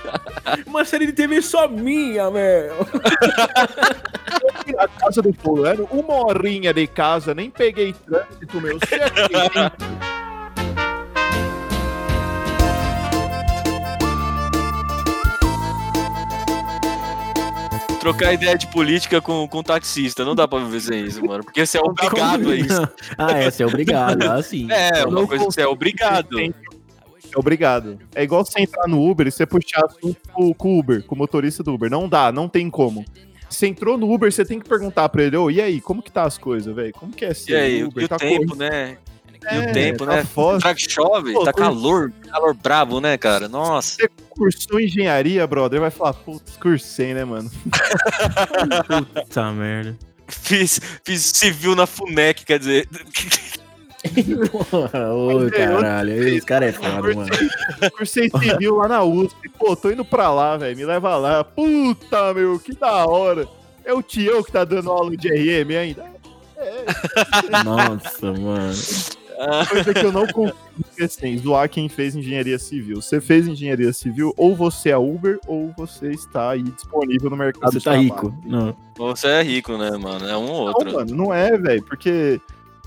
Uma 0.66 0.84
série 0.84 1.06
de 1.06 1.12
TV 1.12 1.42
só 1.42 1.68
minha, 1.68 2.30
meu. 2.30 2.86
A 4.78 4.88
casa 4.88 5.20
do 5.20 5.32
fulano, 5.34 5.88
uma 5.90 6.26
horinha 6.26 6.72
de 6.72 6.86
casa, 6.86 7.34
nem 7.34 7.50
peguei 7.50 7.92
trânsito, 7.92 8.60
meu. 8.60 8.78
Você 8.78 8.96
Trocar 18.08 18.32
ideia 18.32 18.56
de 18.56 18.66
política 18.68 19.20
com, 19.20 19.46
com 19.46 19.62
taxista. 19.62 20.24
Não 20.24 20.34
dá 20.34 20.48
pra 20.48 20.60
viver 20.60 20.80
sem 20.80 21.04
isso, 21.04 21.22
mano. 21.22 21.44
Porque 21.44 21.66
você 21.66 21.76
é 21.76 21.80
obrigado 21.82 22.50
a 22.50 22.56
isso. 22.56 22.88
ah, 23.18 23.32
é, 23.32 23.50
você 23.50 23.62
é 23.62 23.66
obrigado. 23.66 24.22
Ah, 24.22 24.42
sim. 24.42 24.66
É, 24.70 25.02
Eu 25.02 25.08
uma 25.10 25.26
coisa 25.26 25.44
que 25.44 25.52
você 25.52 25.60
é 25.60 25.66
obrigado. 25.66 26.40
É 26.40 26.50
obrigado. 27.36 27.98
É 28.14 28.22
igual 28.22 28.46
você 28.46 28.62
entrar 28.62 28.88
no 28.88 29.06
Uber 29.06 29.26
e 29.26 29.30
você 29.30 29.44
puxar 29.44 29.84
assunto 29.84 30.16
com, 30.32 30.54
com 30.54 30.68
o 30.76 30.78
Uber, 30.78 31.04
com 31.04 31.14
o 31.14 31.18
motorista 31.18 31.62
do 31.62 31.74
Uber. 31.74 31.90
Não 31.90 32.08
dá, 32.08 32.32
não 32.32 32.48
tem 32.48 32.70
como. 32.70 33.04
Você 33.46 33.66
entrou 33.66 33.98
no 33.98 34.10
Uber, 34.10 34.32
você 34.32 34.42
tem 34.42 34.58
que 34.58 34.66
perguntar 34.66 35.06
pra 35.10 35.22
ele, 35.22 35.36
ô, 35.36 35.50
e 35.50 35.60
aí, 35.60 35.78
como 35.78 36.02
que 36.02 36.10
tá 36.10 36.22
as 36.22 36.38
coisas, 36.38 36.74
velho? 36.74 36.92
Como 36.94 37.12
que 37.12 37.26
é 37.26 37.34
ser 37.34 37.52
E 37.52 37.56
aí, 37.56 37.84
Uber? 37.84 38.02
e 38.02 38.06
o 38.06 38.08
tá 38.08 38.16
tempo, 38.16 38.46
corrido? 38.46 38.56
né? 38.56 38.96
E 39.44 39.54
É, 39.54 39.58
o 39.70 39.72
tempo, 39.72 40.04
tá 40.06 40.16
né? 40.16 40.24
foda. 40.24 40.60
Será 40.60 40.74
que 40.74 40.90
chove? 40.90 41.32
Pô, 41.32 41.44
Tá 41.44 41.52
calor, 41.52 42.12
calor 42.30 42.54
brabo, 42.54 43.00
né, 43.00 43.16
cara? 43.16 43.48
Nossa. 43.48 43.96
Você 43.96 44.08
cursou 44.30 44.80
engenharia, 44.80 45.46
brother, 45.46 45.80
vai 45.80 45.90
falar, 45.90 46.12
putz, 46.14 46.56
cursei, 46.56 47.14
né, 47.14 47.24
mano? 47.24 47.50
Puta 49.14 49.50
merda. 49.52 49.96
Fiz, 50.26 50.80
fiz 51.04 51.22
civil 51.34 51.74
na 51.74 51.86
FUNEC, 51.86 52.44
quer 52.44 52.58
dizer. 52.58 52.88
Porra, 54.70 55.12
Ô, 55.14 55.50
caralho. 55.50 56.28
Esse 56.28 56.46
cara 56.46 56.66
é 56.66 56.72
foda, 56.72 57.14
mano. 57.14 57.26
Cursei 57.96 58.28
civil 58.30 58.76
lá 58.76 58.88
na 58.88 59.02
USP. 59.02 59.48
Pô, 59.58 59.74
tô 59.74 59.90
indo 59.90 60.04
pra 60.04 60.30
lá, 60.30 60.56
velho. 60.56 60.76
Me 60.76 60.84
leva 60.84 61.16
lá. 61.16 61.42
Puta, 61.44 62.32
meu, 62.34 62.58
que 62.58 62.74
da 62.74 63.06
hora. 63.06 63.48
É 63.84 63.92
o 63.94 64.02
Tião 64.02 64.42
que 64.42 64.52
tá 64.52 64.64
dando 64.64 64.90
aula 64.90 65.16
de 65.16 65.28
RM 65.28 65.70
ainda. 65.78 66.04
Nossa, 67.64 68.32
mano. 68.32 68.74
Coisa 69.68 69.94
que 69.94 70.04
eu 70.04 70.12
não 70.12 70.26
consigo 70.26 70.56
sem 71.08 71.38
zoar 71.38 71.68
quem 71.68 71.88
fez 71.88 72.16
engenharia 72.16 72.58
civil. 72.58 73.00
Você 73.00 73.20
fez 73.20 73.46
engenharia 73.46 73.92
civil, 73.92 74.34
ou 74.36 74.54
você 74.56 74.90
é 74.90 74.96
Uber, 74.96 75.38
ou 75.46 75.72
você 75.76 76.10
está 76.10 76.50
aí 76.50 76.62
disponível 76.62 77.30
no 77.30 77.36
mercado 77.36 77.72
Você 77.72 77.78
de 77.78 77.84
tá 77.84 77.90
trabalho. 77.92 78.08
rico. 78.08 78.34
Não. 78.44 78.76
Você 78.96 79.28
é 79.28 79.42
rico, 79.42 79.76
né, 79.78 79.90
mano? 79.92 80.26
É 80.26 80.36
um 80.36 80.50
ou 80.50 80.68
outro. 80.68 80.84
Não, 80.84 80.92
mano, 80.98 81.14
não 81.14 81.32
é, 81.34 81.56
velho, 81.56 81.82
porque 81.84 82.40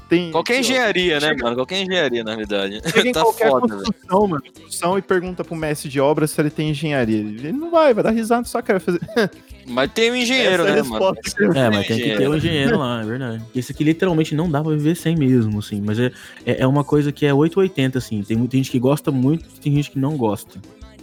tem... 0.10 0.30
Qualquer 0.32 0.56
lá, 0.56 0.60
engenharia, 0.60 1.20
né, 1.22 1.28
chega- 1.30 1.44
mano? 1.44 1.56
Qualquer 1.56 1.82
engenharia, 1.84 2.24
na 2.24 2.36
verdade. 2.36 2.82
Chega 2.92 3.10
em 3.10 3.12
tá 3.14 3.22
qualquer 3.22 3.50
foda, 3.50 3.68
velho. 3.78 3.86
construção, 3.86 4.28
mano, 4.28 4.44
construção 4.44 4.98
e 4.98 5.02
pergunta 5.02 5.44
pro 5.44 5.56
mestre 5.56 5.90
de 5.90 6.02
obra 6.02 6.28
se 6.28 6.40
ele 6.42 6.50
tem 6.50 6.70
engenharia. 6.72 7.18
Ele 7.20 7.54
não 7.54 7.72
vai, 7.72 7.94
vai 7.94 8.04
dar 8.04 8.12
risada 8.12 8.46
só 8.46 8.62
cara. 8.62 8.80
Fazer... 8.82 9.00
Mas 9.72 9.92
tem 9.94 10.12
um 10.12 10.16
engenheiro, 10.16 10.64
Essa 10.64 10.72
é 10.72 10.76
né, 10.76 10.82
mano? 10.84 11.16
eu- 11.40 11.54
É, 11.54 11.70
mas 11.70 11.88
tem 11.88 11.98
que 11.98 12.16
ter 12.18 12.28
um 12.30 12.36
engenheiro 12.36 12.78
lá, 12.78 13.02
é 13.02 13.06
verdade. 13.06 13.44
Isso 13.56 13.72
aqui 13.72 13.84
literalmente 13.84 14.36
não 14.36 14.50
dá 14.50 14.62
pra 14.62 14.72
viver 14.74 14.96
sem 14.96 15.16
mesmo, 15.16 15.60
assim. 15.60 15.82
Mas 15.82 15.98
é, 16.00 16.12
é 16.46 16.62
é 16.62 16.68
uma 16.68 16.84
coisa 16.84 17.12
que 17.12 17.26
é 17.26 17.34
880, 17.34 17.98
assim. 17.98 18.22
Tem 18.22 18.36
muita 18.38 18.58
gente 18.58 18.70
que 18.70 18.78
gosta 18.80 19.12
muito, 19.12 19.48
tem 19.62 19.74
gente 19.76 19.92
que 19.92 19.98
não 20.00 20.18
gosta. 20.18 20.60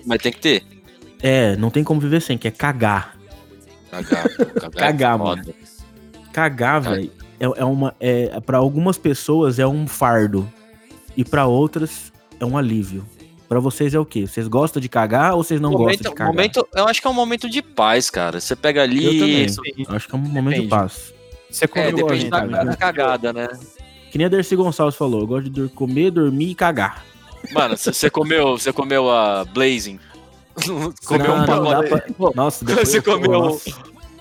Mas 0.06 0.20
tem 0.22 0.30
que 0.32 0.38
ter. 0.40 0.62
É, 1.22 1.56
não 1.56 1.70
tem 1.70 1.82
como 1.82 2.00
viver 2.00 2.20
sem, 2.22 2.37
que 2.38 2.46
é 2.46 2.50
cagar. 2.50 3.16
Cagar, 3.90 4.28
pô, 4.37 4.44
cagar, 4.60 4.66
é 4.66 4.70
Cagar, 4.78 5.18
mano. 5.18 5.42
Cagar, 6.32 6.82
Caga. 6.82 6.90
velho, 6.96 7.10
é, 7.40 7.44
é 7.60 7.64
uma. 7.64 7.94
É, 7.98 8.38
para 8.40 8.58
algumas 8.58 8.98
pessoas 8.98 9.58
é 9.58 9.66
um 9.66 9.87
fardo. 9.87 10.48
E 11.16 11.25
pra 11.25 11.46
outras 11.46 12.12
é 12.38 12.44
um 12.44 12.56
alívio. 12.56 13.04
Pra 13.49 13.61
vocês 13.61 13.95
é 13.95 13.99
o 13.99 14.05
quê? 14.05 14.26
Vocês 14.26 14.47
gostam 14.47 14.81
de 14.81 14.88
cagar 14.90 15.35
ou 15.35 15.43
vocês 15.43 15.59
não 15.61 15.71
momento, 15.71 15.87
gostam 15.97 16.11
de 16.12 16.17
cagar? 16.17 16.33
momento, 16.35 16.69
eu 16.75 16.87
acho 16.87 17.00
que 17.00 17.07
é 17.07 17.11
um 17.11 17.14
momento 17.14 17.49
de 17.49 17.62
paz, 17.62 18.11
cara. 18.11 18.40
Você 18.40 18.55
pega 18.55 18.83
ali. 18.83 19.05
Eu 19.07 19.12
também. 19.21 19.45
isso- 19.45 19.61
Acho 19.88 20.07
que 20.09 20.14
é 20.14 20.19
um 20.19 20.21
momento 20.21 20.55
de 20.57 20.62
Depende. 20.67 20.69
paz. 20.69 21.14
Você 21.50 21.64
É, 21.64 21.69
come 21.69 21.93
depende 21.93 22.28
gosto, 22.28 22.49
da, 22.50 22.64
da 22.64 22.76
cagada, 22.76 23.33
né? 23.33 23.49
Que 24.12 24.19
nem 24.19 24.26
a 24.26 24.28
Dercy 24.28 24.55
Gonçalves 24.55 24.97
falou, 24.97 25.21
eu 25.23 25.26
gosto 25.26 25.49
de 25.49 25.69
comer, 25.71 26.11
dormir 26.11 26.50
e 26.50 26.55
cagar. 26.55 27.02
Mano, 27.52 27.75
você 27.76 28.11
comeu, 28.11 28.59
você 28.59 28.71
comeu 28.73 29.11
a 29.11 29.45
Blazing. 29.47 29.99
comeu 31.07 31.26
Não, 31.37 31.43
um 31.43 31.47
pacote. 31.47 32.12
pra- 32.12 32.31
Nossa, 32.35 32.64
depois 32.64 32.88
Você 32.88 32.99
eu- 32.99 33.02
comeu 33.02 33.31
nossa. 33.31 33.71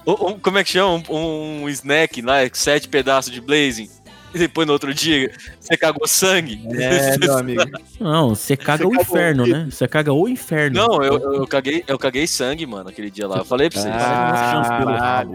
Um- 0.05 0.27
um- 0.29 0.39
como 0.39 0.57
é 0.57 0.63
que 0.63 0.69
chama? 0.69 1.03
Um, 1.09 1.63
um 1.63 1.69
snack 1.69 2.21
lá, 2.21 2.35
sete 2.53 2.87
pedaços 2.87 3.31
de 3.33 3.41
Blazing. 3.41 3.89
E 4.33 4.39
depois 4.39 4.67
no 4.67 4.73
outro 4.73 4.93
dia 4.93 5.31
você 5.59 5.77
cagou 5.77 6.07
sangue. 6.07 6.61
É, 6.73 7.17
meu 7.25 7.37
amigo. 7.37 7.63
Não, 7.99 8.29
você 8.29 8.57
caga 8.57 8.83
Você 8.83 8.97
o 8.97 9.01
inferno, 9.01 9.43
o 9.43 9.47
né? 9.47 9.67
Você 9.71 9.87
caga 9.87 10.13
o 10.13 10.27
inferno. 10.27 10.75
Não, 10.75 11.03
eu, 11.03 11.33
eu, 11.33 11.47
caguei, 11.47 11.83
eu 11.87 11.97
caguei 11.97 12.27
sangue, 12.27 12.65
mano, 12.65 12.89
aquele 12.89 13.09
dia 13.09 13.27
lá. 13.27 13.37
Eu 13.37 13.45
falei 13.45 13.69
pra 13.69 13.81
vocês. 13.81 13.95
Ah. 13.95 15.25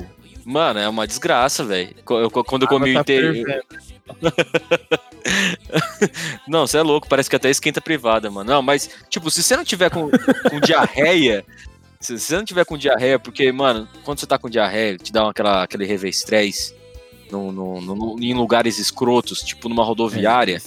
Mano, 0.44 0.80
é 0.80 0.88
uma 0.88 1.06
desgraça, 1.06 1.64
velho. 1.64 1.94
Quando 2.04 2.62
eu 2.62 2.68
comi 2.68 2.90
o 2.90 2.94
tá 2.94 3.00
inteiro. 3.00 3.62
Não, 6.48 6.66
você 6.66 6.78
é 6.78 6.82
louco, 6.82 7.08
parece 7.08 7.30
que 7.30 7.36
até 7.36 7.48
esquenta 7.48 7.80
privada, 7.80 8.28
mano. 8.30 8.50
Não, 8.50 8.60
mas, 8.60 8.90
tipo, 9.08 9.30
se 9.30 9.42
você 9.42 9.56
não 9.56 9.64
tiver 9.64 9.88
com, 9.88 10.10
com 10.10 10.60
diarreia. 10.60 11.44
Se 12.00 12.18
você 12.18 12.36
não 12.36 12.44
tiver 12.44 12.64
com 12.64 12.76
diarreia, 12.76 13.20
porque, 13.20 13.52
mano, 13.52 13.88
quando 14.02 14.18
você 14.18 14.26
tá 14.26 14.36
com 14.36 14.50
diarreia, 14.50 14.98
te 14.98 15.12
dá 15.12 15.22
uma, 15.22 15.30
aquela, 15.30 15.62
aquele 15.62 15.84
revestrez 15.84 16.74
no, 17.32 17.80
no, 17.80 17.80
no- 17.80 18.16
em 18.20 18.34
lugares 18.34 18.78
escrotos, 18.78 19.40
tipo 19.40 19.68
numa 19.68 19.82
rodoviária. 19.84 20.60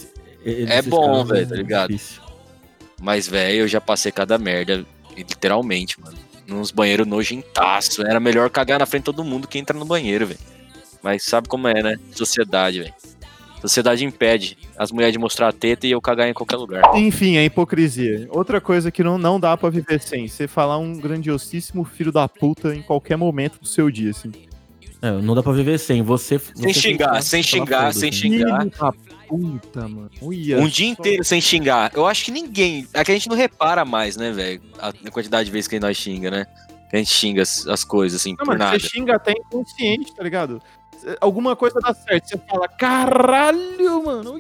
É 0.44 0.66
nesses 0.66 0.90
bom, 0.90 1.24
velho, 1.24 1.44
é 1.44 1.46
tá 1.46 1.56
ligado? 1.56 1.90
difícil. 1.92 2.22
Mas, 3.02 3.28
velho, 3.28 3.60
eu 3.62 3.68
já 3.68 3.80
passei 3.80 4.12
cada 4.12 4.38
merda, 4.38 4.86
literalmente, 5.16 6.00
mano. 6.02 6.18
Nos 6.48 6.72
banheiros 6.72 7.08
nojentaço. 7.08 8.02
Era 8.06 8.20
melhor 8.20 8.50
cagar 8.50 8.80
na 8.80 8.86
frente 8.86 9.02
de 9.02 9.06
todo 9.06 9.24
mundo 9.24 9.48
que 9.48 9.58
entrar 9.58 9.78
no 9.78 9.86
banheiro, 9.86 10.28
velho. 10.28 10.40
Mas 11.02 11.24
sabe 11.24 11.48
como 11.48 11.68
é, 11.68 11.82
né? 11.82 11.98
Sociedade, 12.12 12.80
velho. 12.82 12.94
Sociedade 13.62 14.06
impede 14.06 14.56
as 14.78 14.92
mulheres 14.92 15.14
de 15.14 15.18
mostrar 15.20 15.48
a 15.48 15.52
teta 15.52 15.88
e 15.88 15.92
eu 15.92 16.00
cagar 16.00 16.30
em 16.30 16.34
qualquer 16.34 16.58
lugar. 16.58 16.84
Enfim, 16.96 17.38
é 17.38 17.46
hipocrisia. 17.46 18.28
Outra 18.30 18.62
coisa 18.62 18.92
que 18.92 19.04
não, 19.04 19.18
não 19.18 19.40
dá 19.40 19.58
pra 19.58 19.70
viver 19.72 20.00
sem. 20.00 20.28
Você 20.28 20.48
falar 20.48 20.78
um 20.78 21.00
grandiosíssimo 21.00 21.84
filho 21.84 22.12
da 22.12 22.28
puta 22.30 22.76
em 22.76 22.84
qualquer 22.84 23.18
momento 23.18 23.60
do 23.60 23.68
seu 23.68 23.90
dia, 23.90 24.12
assim. 24.12 24.32
É, 25.02 25.12
não 25.12 25.36
dá 25.36 25.44
pra 25.44 25.52
viver 25.52 25.78
sem. 25.78 26.02
Você, 26.02 26.40
Sem 26.40 26.54
você 26.56 26.74
xingar, 26.74 27.22
sem 27.22 27.44
xingar, 27.44 27.94
sem 27.94 28.12
xingar. 28.12 28.62
Filho 28.62 28.72
da 28.80 28.92
puta, 29.28 29.88
mano. 29.88 30.10
Uia, 30.22 30.60
Um 30.60 30.68
dia 30.68 30.88
só- 30.88 30.92
inteiro 31.02 31.24
sem 31.24 31.42
xingar. 31.42 31.92
Eu 31.94 32.06
acho 32.08 32.26
que 32.26 32.32
ninguém. 32.32 32.88
É 32.94 33.04
que 33.04 33.12
a 33.12 33.14
gente 33.14 33.28
não 33.30 33.36
repara 33.36 33.84
mais, 33.86 34.16
né, 34.18 34.32
velho? 34.32 34.62
A 34.80 34.92
quantidade 35.12 35.46
de 35.46 35.52
vezes 35.52 35.68
que 35.68 35.80
nós 35.80 35.98
xinga, 35.98 36.30
né? 36.32 36.46
Que 36.90 36.96
a 36.96 37.00
gente 37.00 37.12
xinga 37.12 37.42
as, 37.42 37.68
as 37.68 37.84
coisas, 37.84 38.22
assim, 38.22 38.32
Não, 38.32 38.38
por 38.38 38.48
mano, 38.48 38.60
nada. 38.60 38.80
você 38.80 38.88
xinga 38.88 39.16
até 39.16 39.32
inconsciente, 39.32 40.16
tá 40.16 40.24
ligado? 40.24 40.62
Alguma 41.20 41.56
coisa 41.56 41.80
dá 41.82 41.94
certo, 41.94 42.30
você 42.30 42.38
fala, 42.50 42.68
caralho, 42.68 44.04
mano. 44.06 44.40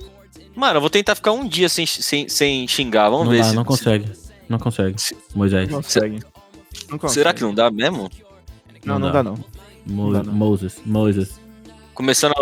Mano, 0.55 0.77
eu 0.77 0.81
vou 0.81 0.89
tentar 0.89 1.15
ficar 1.15 1.31
um 1.33 1.47
dia 1.47 1.67
sem, 1.67 1.85
sem, 1.85 2.29
sem 2.29 2.67
xingar. 2.67 3.09
Vamos 3.09 3.25
Não 3.25 3.31
ver 3.33 3.39
dá, 3.39 3.43
se. 3.49 3.55
não 3.55 3.63
se- 3.63 3.67
consegue. 3.67 4.11
Não 4.47 4.57
consegue. 4.59 5.01
Se- 5.01 5.17
Moisés. 5.35 5.67
Não 5.69 5.81
consegue. 5.81 6.19
Não 6.89 6.97
consegue. 6.97 7.13
Será 7.19 7.33
que 7.33 7.41
não 7.41 7.53
dá 7.53 7.69
mesmo? 7.69 8.09
Não, 8.85 8.97
não 8.97 9.07
não 9.07 9.07
dá, 9.11 9.21
dá. 9.21 9.23
não. 9.23 9.35
Mo-. 9.85 10.23
Moses. 10.25 10.81
Moses. 10.85 11.39
Começando, 11.93 12.33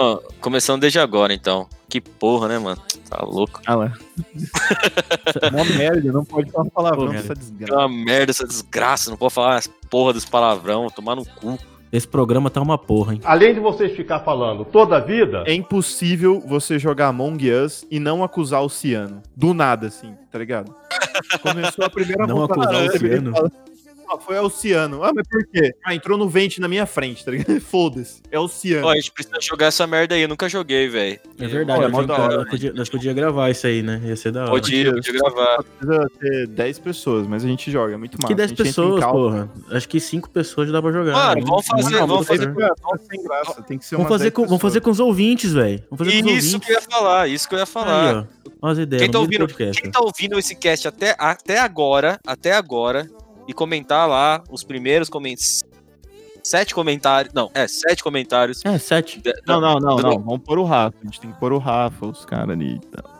começando 0.42 0.82
desde 0.82 0.98
agora, 1.00 1.34
então. 1.34 1.68
Que 1.88 2.02
porra, 2.02 2.48
né, 2.48 2.58
mano? 2.58 2.82
Tá 3.08 3.24
louco. 3.24 3.62
Ah 3.68 3.76
lá. 3.76 3.94
É 5.42 5.50
uma 5.50 5.64
merda, 5.66 6.12
não 6.12 6.26
pode 6.26 6.50
falar 6.52 6.70
palavrão 6.72 7.06
Porra. 7.06 7.18
essa 7.20 7.34
É 7.34 7.36
desgraça. 7.36 7.76
uma 7.76 7.88
merda 7.90 8.32
essa 8.32 8.48
desgraça. 8.48 9.10
Não 9.12 9.18
pode 9.18 9.34
falar 9.34 9.58
as 9.58 9.68
porra 9.92 10.14
dos 10.14 10.26
palavrão, 10.26 10.88
tomar 10.90 11.16
no 11.16 11.24
cu. 11.24 11.58
Esse 11.92 12.08
programa 12.08 12.50
tá 12.50 12.60
uma 12.60 12.80
porra, 12.80 13.14
hein? 13.14 13.22
Além 13.24 13.54
de 13.54 13.60
vocês 13.60 13.96
ficar 13.96 14.22
falando 14.22 14.66
toda 14.66 14.98
a 14.98 15.00
vida, 15.00 15.44
É 15.46 15.54
impossível 15.54 16.40
você 16.48 16.80
jogar 16.80 17.10
Among 17.10 17.52
Us 17.52 17.86
e 17.92 18.00
não 18.00 18.24
acusar 18.24 18.64
o 18.64 18.70
Ciano. 18.70 19.22
Do 19.36 19.54
nada, 19.54 19.86
assim, 19.88 20.16
tá 20.32 20.40
ligado? 20.40 20.74
Começou 21.44 21.86
a 21.86 21.90
primeira 21.92 22.26
Não 22.26 22.44
acusar 22.44 22.88
o 22.88 22.98
Ciano? 22.98 23.32
fala, 23.34 23.52
Ah, 24.10 24.18
foi 24.18 24.38
o 24.40 24.50
Ciano. 24.50 25.04
Ah, 25.04 25.12
mas 25.14 25.28
por 25.28 25.46
quê? 25.48 25.74
Ah, 25.84 25.94
entrou 25.96 26.18
no 26.18 26.28
vente 26.30 26.60
na 26.62 26.68
minha 26.68 26.86
frente, 26.86 27.24
tá 27.26 27.32
ligado? 27.32 27.60
Foda-se. 27.62 28.22
É 28.32 28.40
o 28.40 28.48
Ciano. 28.48 28.88
Ó, 28.88 28.92
a 28.92 28.96
gente 28.96 29.12
precisa 29.12 29.38
jogar 29.42 29.68
essa 29.68 29.86
merda 29.88 30.16
aí. 30.16 30.22
Eu 30.22 30.28
nunca 30.28 30.48
joguei, 30.50 30.88
velho. 30.88 31.20
É 31.40 31.48
verdade. 31.48 31.80
Pô, 31.80 31.86
é 31.86 31.90
nós, 31.90 31.92
mó 31.92 32.04
da 32.04 32.22
hora, 32.22 32.38
nós 32.38 32.50
podia, 32.50 32.74
nós 32.74 32.90
podia 32.90 33.14
gravar 33.14 33.50
isso 33.50 33.66
aí, 33.68 33.82
né? 33.82 34.02
Ia 34.06 34.16
ser 34.16 34.32
da 34.32 34.42
hora. 34.44 34.52
Podia, 34.52 34.92
podia 34.94 35.14
gravar. 35.14 35.64
Precisa 35.64 36.10
ter 36.20 36.48
10 36.48 36.80
pessoas, 36.80 37.28
mas 37.28 37.44
a 37.44 37.48
gente 37.48 37.72
joga, 37.72 37.94
é 37.94 37.98
muito 37.98 38.18
massa. 38.22 38.28
Que 38.28 38.36
10 38.36 38.46
A 38.46 38.48
gente 38.50 38.60
entra 38.62 38.70
em 38.70 38.74
pessoas, 38.74 39.06
porra. 39.06 39.50
Acho 39.72 39.90
que 39.90 40.00
5 40.00 40.30
pessoas 40.30 40.68
já 40.68 40.74
dá 40.74 40.82
pra 40.82 40.92
jogar. 40.92 41.14
Mano, 41.14 41.42
Não- 41.42 41.48
vamos 41.48 41.66
fazer- 41.68 42.00
não- 42.00 42.08
vamos 42.08 42.28
fazer- 42.28 42.54
sem 43.10 43.24
graça, 43.24 43.62
tem 43.64 43.78
que 43.78 43.86
ser 43.86 43.96
Vamos 43.96 44.10
fazer, 44.10 44.24
10 44.26 44.34
com, 44.34 44.46
vamos 44.46 44.62
fazer 44.62 44.82
com 44.82 44.90
os 44.92 45.00
ouvintes, 45.00 45.52
velho. 45.54 45.84
Vamos 45.90 46.06
fazer 46.06 46.22
com 46.22 46.28
os 46.30 46.34
Isso 46.36 46.48
ouvintes. 46.56 46.66
que 46.68 46.72
eu 46.72 46.76
ia 46.76 46.82
falar, 46.82 47.28
isso 47.30 47.50
que 47.50 47.56
eu 47.56 47.60
ia 47.60 47.66
falar. 47.66 48.10
Aí, 48.10 48.16
ó. 48.16 48.24
Olha 48.62 48.72
as 48.74 48.78
ideias. 48.80 49.02
Quem 49.04 49.12
tá, 49.12 49.20
ouvindo, 49.20 49.40
podcast. 49.48 49.82
quem 49.82 49.92
tá 49.92 50.00
ouvindo 50.00 50.40
esse 50.40 50.56
cast 50.56 50.88
até, 50.88 51.16
até 51.20 51.60
agora, 51.60 52.20
até 52.26 52.54
agora, 52.54 53.10
e 53.48 53.54
comentar 53.54 54.08
lá 54.08 54.44
os 54.50 54.64
primeiros 54.64 55.10
comentários. 55.10 55.64
Sete 56.44 56.76
comentários. 56.76 57.34
Não, 57.34 57.50
é, 57.54 57.68
sete 57.68 58.04
comentários. 58.04 58.64
É, 58.66 58.78
7. 58.78 59.22
de- 59.22 59.34
Não, 59.48 59.62
não, 59.62 59.76
não, 59.76 59.96
do- 59.96 60.04
não. 60.04 60.20
Vamos 60.20 60.42
pôr 60.44 60.60
o 60.60 60.66
Rafa. 60.66 60.98
A 61.02 61.06
gente 61.06 61.22
tem 61.22 61.32
que 61.32 61.40
pôr 61.40 61.54
o 61.54 61.58
Rafa, 61.58 62.06
os 62.06 62.26
caras 62.26 62.50
ali. 62.50 62.76
e 62.76 62.80
tal. 62.80 63.14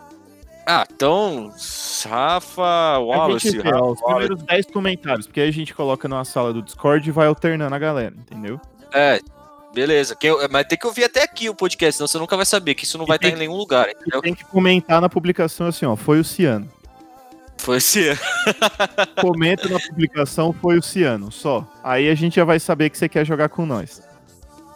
Ah, 0.66 0.86
então. 0.90 1.50
Rafa 2.06 2.62
A 2.62 2.98
Wallace. 2.98 3.50
gente 3.50 3.62
vê, 3.62 3.70
Rafa 3.70 3.84
os 3.84 4.00
Wallace. 4.02 4.04
primeiros 4.26 4.42
10 4.42 4.66
comentários, 4.66 5.26
porque 5.26 5.40
aí 5.40 5.48
a 5.48 5.52
gente 5.52 5.74
coloca 5.74 6.06
numa 6.06 6.24
sala 6.24 6.52
do 6.52 6.60
Discord 6.62 7.08
e 7.08 7.12
vai 7.12 7.26
alternando 7.26 7.74
a 7.74 7.78
galera, 7.78 8.14
entendeu? 8.18 8.60
É, 8.92 9.18
beleza. 9.74 10.14
Quem- 10.14 10.36
mas 10.50 10.66
tem 10.66 10.76
que 10.78 10.86
ouvir 10.86 11.04
até 11.04 11.22
aqui 11.22 11.48
o 11.48 11.54
podcast, 11.54 11.96
senão 11.96 12.06
você 12.08 12.18
nunca 12.18 12.36
vai 12.36 12.44
saber 12.46 12.74
que 12.74 12.84
isso 12.84 12.98
não 12.98 13.04
E 13.06 13.08
vai 13.08 13.16
estar 13.16 13.28
tem 13.28 13.36
em 13.36 13.38
nenhum 13.38 13.56
lugar, 13.56 13.88
entendeu? 13.90 14.20
tem 14.20 14.34
que 14.34 14.44
comentar 14.44 15.00
na 15.00 15.08
publicação 15.08 15.66
assim, 15.66 15.86
ó, 15.86 15.96
foi 15.96 16.20
o 16.20 16.24
Ciano. 16.24 16.68
Foi 17.58 17.78
esse. 17.78 18.10
Comenta 19.20 19.68
na 19.68 19.78
publicação, 19.80 20.52
foi 20.52 20.78
o 20.78 20.82
Ciano, 20.82 21.32
só. 21.32 21.66
Aí 21.82 22.08
a 22.10 22.14
gente 22.14 22.36
já 22.36 22.44
vai 22.44 22.58
saber 22.60 22.90
que 22.90 22.98
você 22.98 23.08
quer 23.08 23.24
jogar 23.24 23.48
com 23.48 23.64
nós. 23.64 24.02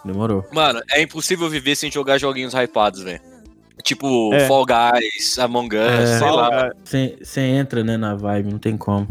Demorou. 0.05 0.47
Mano, 0.53 0.81
é 0.93 1.03
impossível 1.03 1.49
viver 1.51 1.77
sem 1.77 1.91
jogar 1.91 2.19
joguinhos 2.19 2.55
hypados, 2.55 3.03
velho. 3.03 3.21
Tipo, 3.83 4.33
É. 4.35 4.47
Fall 4.47 4.65
Guys, 4.67 5.39
Among 5.39 5.77
Us, 5.77 6.11
É. 6.11 6.19
sei 6.19 6.31
lá. 6.31 6.73
Você 6.85 7.41
entra, 7.41 7.85
né, 7.85 7.97
na 7.97 8.15
vibe, 8.15 8.53
não 8.53 8.59
tem 8.59 8.77
como. 8.77 9.07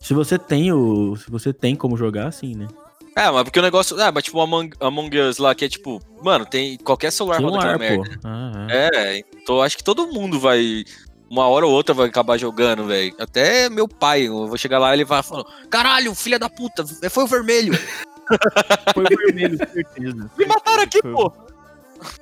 Se 0.00 0.14
você 0.14 0.38
tem 0.38 0.72
o. 0.72 1.14
Se 1.16 1.30
você 1.30 1.52
tem 1.52 1.76
como 1.76 1.96
jogar, 1.96 2.32
sim, 2.32 2.54
né? 2.56 2.66
É, 3.14 3.30
mas 3.30 3.44
porque 3.44 3.58
o 3.58 3.62
negócio. 3.62 4.00
Ah, 4.00 4.10
mas 4.10 4.24
tipo 4.24 4.38
o 4.38 4.40
Among, 4.40 4.72
Among 4.80 5.20
Us 5.20 5.38
lá, 5.38 5.54
que 5.54 5.64
é 5.64 5.68
tipo, 5.68 6.00
mano, 6.24 6.44
tem. 6.46 6.76
Qualquer 6.78 7.12
celular 7.12 7.40
roda 7.40 7.58
aquela 7.58 7.78
Celular, 7.78 7.98
merda. 7.98 8.20
Ah, 8.24 8.66
é. 8.70 8.90
É, 9.18 9.24
então 9.40 9.60
acho 9.62 9.76
que 9.76 9.84
todo 9.84 10.06
mundo 10.08 10.40
vai. 10.40 10.84
Uma 11.32 11.48
hora 11.48 11.64
ou 11.66 11.72
outra 11.72 11.94
vai 11.94 12.08
acabar 12.08 12.36
jogando, 12.36 12.84
velho. 12.84 13.14
Até 13.18 13.70
meu 13.70 13.88
pai, 13.88 14.28
eu 14.28 14.46
vou 14.46 14.58
chegar 14.58 14.78
lá 14.78 14.90
e 14.90 14.96
ele 14.96 15.04
vai 15.06 15.22
falando: 15.22 15.46
Caralho, 15.70 16.14
filha 16.14 16.38
da 16.38 16.50
puta, 16.50 16.84
foi 17.08 17.24
o 17.24 17.26
vermelho. 17.26 17.72
Foi 18.94 19.04
o 19.04 19.08
vermelho, 19.18 19.56
certeza. 19.58 20.30
Me 20.38 20.46
mataram 20.46 20.82
aqui, 20.82 21.00
Foi- 21.02 21.12
pô. 21.12 21.32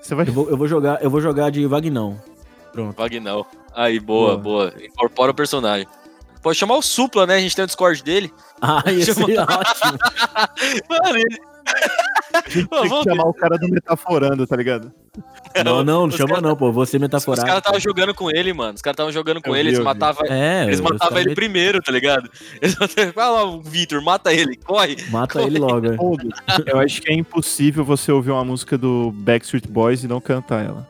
Você 0.00 0.14
vai 0.14 0.26
Eu, 0.26 0.32
vou, 0.32 0.48
eu 0.50 0.56
vou 0.56 0.66
jogar, 0.68 1.02
eu 1.02 1.10
vou 1.10 1.20
jogar 1.20 1.50
de 1.50 1.66
Vagnão. 1.66 2.20
Pronto. 2.72 2.96
Vagnão. 2.96 3.44
Aí, 3.74 3.98
boa, 4.00 4.36
Boa. 4.36 4.70
boa. 4.70 4.84
Incorpora 4.84 5.32
o 5.32 5.34
personagem. 5.34 5.86
Pode 6.42 6.56
chamar 6.58 6.76
o 6.76 6.82
Supla, 6.82 7.26
né? 7.26 7.34
A 7.34 7.40
gente 7.40 7.54
tem 7.54 7.64
o 7.64 7.66
Discord 7.66 8.02
dele. 8.02 8.32
Ah, 8.62 8.82
ia 8.90 9.04
ser 9.04 9.20
ótimo. 9.22 9.98
Mano, 10.88 11.18
ele. 11.18 11.38
Tem 12.32 12.66
que 12.66 12.68
vamos 12.88 13.04
chamar 13.04 13.24
o 13.24 13.34
cara 13.34 13.56
do 13.58 13.68
Metaforando, 13.68 14.46
tá 14.46 14.56
ligado? 14.56 14.92
Não, 15.64 15.82
não, 15.82 15.84
não 15.84 16.04
Os 16.06 16.14
chama 16.14 16.28
caras- 16.28 16.42
não, 16.42 16.56
pô. 16.56 16.70
Você 16.72 16.96
Os 16.96 17.00
metaforado. 17.00 17.44
caras 17.46 17.58
estavam 17.60 17.80
jogando 17.80 18.14
com 18.14 18.30
ele, 18.30 18.52
mano. 18.52 18.74
Os 18.74 18.82
caras 18.82 18.94
estavam 18.94 19.12
jogando 19.12 19.42
com 19.42 19.50
Eu 19.50 19.56
ele, 19.56 19.70
vi, 19.70 19.74
eles 19.76 19.84
matavam. 19.84 20.24
É, 20.28 20.64
Eles 20.64 20.76
os 20.76 20.80
matavam 20.80 21.08
caras 21.08 21.26
ele 21.26 21.34
primeiro, 21.34 21.80
tá 21.82 21.90
ligado? 21.90 22.30
Eles 22.62 22.76
Vai 23.14 23.30
lá, 23.30 23.44
o 23.44 23.60
Vitor, 23.60 24.00
mata 24.02 24.32
ele, 24.32 24.56
corre. 24.56 24.96
Mata 25.10 25.42
ele 25.42 25.58
logo, 25.58 25.86
é. 25.88 25.96
Eu 26.66 26.78
acho 26.78 27.02
que 27.02 27.10
é 27.12 27.14
impossível 27.16 27.84
você 27.84 28.12
ouvir 28.12 28.30
uma 28.30 28.44
música 28.44 28.78
do 28.78 29.10
Backstreet 29.12 29.66
Boys 29.68 30.04
e 30.04 30.08
não 30.08 30.20
cantar 30.20 30.64
ela. 30.64 30.88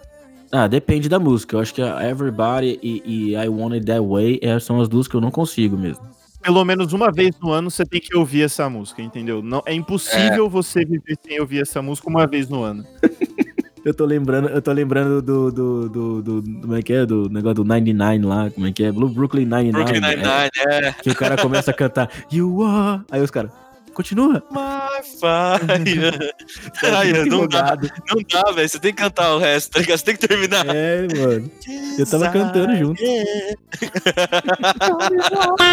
Ah, 0.53 0.67
depende 0.67 1.09
da 1.09 1.19
música. 1.19 1.57
Eu 1.57 1.61
acho 1.61 1.73
que 1.73 1.81
a 1.81 2.07
Everybody 2.09 2.79
e, 2.83 3.03
e 3.07 3.35
I 3.37 3.49
Want 3.49 3.73
It 3.75 3.87
That 3.87 4.01
Way 4.01 4.41
é, 4.43 4.59
são 4.59 4.81
as 4.81 4.89
duas 4.89 5.07
que 5.09 5.15
eu 5.15 5.21
não 5.21 5.31
consigo 5.31 5.77
mesmo. 5.79 6.05
Pelo 6.43 6.65
menos 6.65 6.93
uma 6.93 7.11
vez 7.11 7.39
no 7.41 7.51
ano 7.53 7.71
você 7.71 7.85
tem 7.85 8.01
que 8.01 8.17
ouvir 8.17 8.43
essa 8.43 8.69
música, 8.69 9.03
entendeu? 9.03 9.43
Não, 9.43 9.63
é 9.67 9.75
impossível 9.75 10.49
você 10.49 10.85
viver 10.85 11.19
sem 11.23 11.41
ouvir 11.41 11.63
essa 11.63 11.81
música 11.83 12.09
uma 12.09 12.27
vez 12.27 12.49
no 12.49 12.63
ano. 12.63 12.85
Eu 13.83 13.95
tô 13.95 14.05
lembrando, 14.05 14.51
eu 14.51 14.61
tô 14.61 14.73
lembrando 14.73 15.23
do, 15.23 15.51
do, 15.51 15.89
do, 15.89 16.23
do, 16.23 16.43
do- 16.43 16.61
como 16.61 16.75
é 16.77 16.83
que 16.83 16.93
é, 16.93 17.07
do 17.07 17.31
negócio 17.31 17.55
do 17.55 17.65
99 17.65 18.27
lá, 18.27 18.51
como 18.51 18.67
é 18.67 18.73
que 18.73 18.85
é, 18.85 18.93
Blue 18.93 19.09
Brooklyn 19.09 19.47
99. 19.47 19.73
Brooklyn 19.73 20.07
é, 20.07 20.17
Nine-Nine, 20.17 20.87
é. 20.87 20.93
que 21.03 21.09
o 21.11 21.15
cara 21.15 21.35
começa 21.39 21.71
a 21.71 21.75
cantar, 21.75 22.11
you 22.31 22.63
are, 22.63 23.01
aí 23.11 23.23
os 23.23 23.31
caras, 23.31 23.51
continua. 24.01 24.43
My 24.51 25.03
fire. 25.03 26.33
Ai, 26.97 27.13
Muito 27.13 27.37
não 27.37 27.47
dá, 27.47 27.77
não 27.77 28.23
dá, 28.29 28.53
velho. 28.53 28.69
Você 28.69 28.79
tem 28.79 28.93
que 28.95 29.03
cantar 29.03 29.35
o 29.35 29.39
resto, 29.39 29.73
tá 29.73 29.81
ligado? 29.81 29.99
Você 29.99 30.05
tem 30.07 30.17
que 30.17 30.27
terminar. 30.27 30.65
É, 30.75 31.03
mano, 31.03 31.51
eu 31.99 32.07
tava 32.07 32.31
cantando 32.31 32.75
junto. 32.77 33.03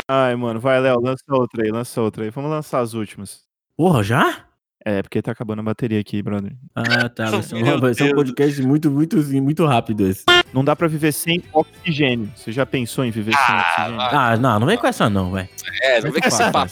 Ai, 0.07 0.36
mano, 0.36 0.60
vai, 0.60 0.79
Léo, 0.79 1.00
lança 1.01 1.24
outra 1.29 1.63
aí, 1.63 1.72
lança 1.72 2.01
outra 2.01 2.24
aí. 2.24 2.29
Vamos 2.29 2.51
lançar 2.51 2.79
as 2.81 2.93
últimas. 2.93 3.41
Porra, 3.75 4.03
já? 4.03 4.46
É, 4.86 5.01
porque 5.01 5.22
tá 5.22 5.31
acabando 5.31 5.60
a 5.60 5.63
bateria 5.63 6.00
aqui, 6.00 6.22
brother. 6.22 6.53
Ah, 6.74 7.10
tá, 7.10 7.29
vai 7.29 7.43
ser, 7.43 7.55
um- 7.55 7.62
Meu 7.63 7.79
vai 7.79 7.93
ser 7.93 8.13
um 8.13 8.15
podcast 8.15 8.62
muito, 8.62 8.89
muito, 8.89 9.17
muito 9.17 9.65
rápido 9.65 10.07
esse. 10.07 10.24
Não 10.53 10.63
dá 10.63 10.75
pra 10.75 10.88
viver 10.88 11.12
sem 11.12 11.43
oxigênio. 11.53 12.31
Você 12.36 12.51
já 12.53 12.65
pensou 12.65 13.03
em 13.03 13.12
viver 13.12 13.34
sem 13.34 13.55
oxigênio? 13.55 14.00
Ah, 14.00 14.38
não, 14.38 14.60
não 14.60 14.67
vem 14.67 14.77
com 14.77 14.88
essa 14.88 15.10
não, 15.10 15.31
velho. 15.31 15.50
É, 15.81 16.01
não 16.01 16.12
vem 16.12 16.22
com 16.22 16.29
papo. 16.51 16.72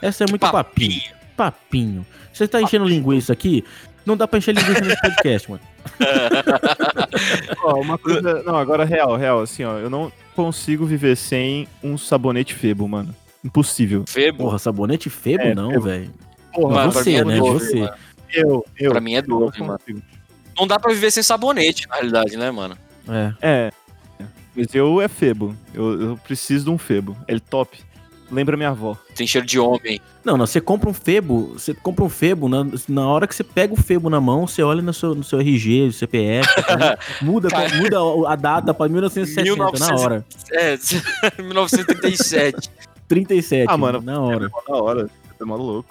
Essa 0.00 0.24
é 0.24 0.26
muito 0.28 0.40
papinho. 0.40 0.90
Papinho. 0.90 1.18
Papinho. 1.36 2.06
Você 2.32 2.46
tá 2.46 2.60
enchendo 2.62 2.84
linguiça 2.86 3.32
aqui? 3.32 3.64
Não 4.06 4.16
dá 4.16 4.26
pra 4.26 4.38
encher 4.38 4.54
linguiça 4.54 4.80
nesse 4.80 5.00
podcast, 5.00 5.50
mano. 5.50 5.62
Ó, 7.62 7.80
uma 7.80 7.98
coisa. 7.98 8.42
Não, 8.42 8.56
agora 8.56 8.84
real, 8.84 9.16
real, 9.16 9.40
assim, 9.40 9.64
ó. 9.64 9.78
Eu 9.78 9.90
não 9.90 10.10
consigo 10.34 10.86
viver 10.86 11.16
sem 11.16 11.68
um 11.82 11.98
sabonete 11.98 12.54
febo, 12.54 12.88
mano. 12.88 13.14
Impossível. 13.44 14.04
Febo. 14.06 14.44
Porra, 14.44 14.58
sabonete 14.58 15.10
febo 15.10 15.42
É, 15.42 15.54
não, 15.54 15.80
velho. 15.80 16.10
Porra, 16.52 16.74
Mano, 16.74 16.92
você, 16.92 17.14
é 17.14 17.24
né? 17.24 17.38
Você. 17.38 17.80
mano. 17.80 17.94
eu, 18.32 18.64
eu. 18.78 18.90
Pra 18.90 19.00
mim 19.00 19.14
é 19.14 19.22
Dove, 19.22 19.60
mano. 19.60 19.78
consigo. 19.78 20.02
Não 20.58 20.66
dá 20.66 20.78
pra 20.78 20.92
viver 20.92 21.10
sem 21.10 21.22
sabonete, 21.22 21.86
na 21.88 21.96
realidade, 21.96 22.36
né, 22.36 22.50
mano? 22.50 22.76
É. 23.08 23.32
É. 23.40 23.72
Mas 24.56 24.74
eu 24.74 25.00
é 25.00 25.06
febo. 25.06 25.54
Eu, 25.72 26.00
eu 26.00 26.16
preciso 26.16 26.64
de 26.64 26.70
um 26.70 26.78
febo. 26.78 27.16
Ele 27.28 27.38
top. 27.38 27.78
Lembra 28.30 28.56
minha 28.56 28.68
avó. 28.68 28.96
Tem 29.16 29.26
cheiro 29.26 29.46
de 29.46 29.58
homem. 29.58 30.00
Não, 30.24 30.36
não, 30.36 30.46
você 30.46 30.60
compra 30.60 30.90
um 30.90 30.92
febo, 30.92 31.54
você 31.54 31.72
compra 31.72 32.04
um 32.04 32.08
febo, 32.10 32.48
na, 32.48 32.66
na 32.88 33.06
hora 33.08 33.26
que 33.26 33.34
você 33.34 33.42
pega 33.42 33.72
o 33.72 33.76
febo 33.76 34.10
na 34.10 34.20
mão, 34.20 34.46
você 34.46 34.62
olha 34.62 34.82
no 34.82 34.92
seu, 34.92 35.14
no 35.14 35.24
seu 35.24 35.40
RG, 35.40 35.90
CPF, 35.92 36.46
tá? 36.62 36.98
muda, 37.22 37.48
Cara. 37.48 37.74
muda 37.76 37.96
a 38.30 38.36
data 38.36 38.74
pra 38.74 38.86
1960, 38.88 39.56
na 39.56 39.64
1900. 39.64 40.02
hora. 40.04 40.26
É, 40.52 40.76
1937. 41.42 42.70
37, 43.08 43.66
Ah, 43.70 43.76
mano. 43.78 44.02
na 44.02 44.20
hora. 44.20 44.50
Na 44.68 44.76
hora. 44.76 45.06
Você 45.06 45.34
tá 45.38 45.46
maluco. 45.46 45.88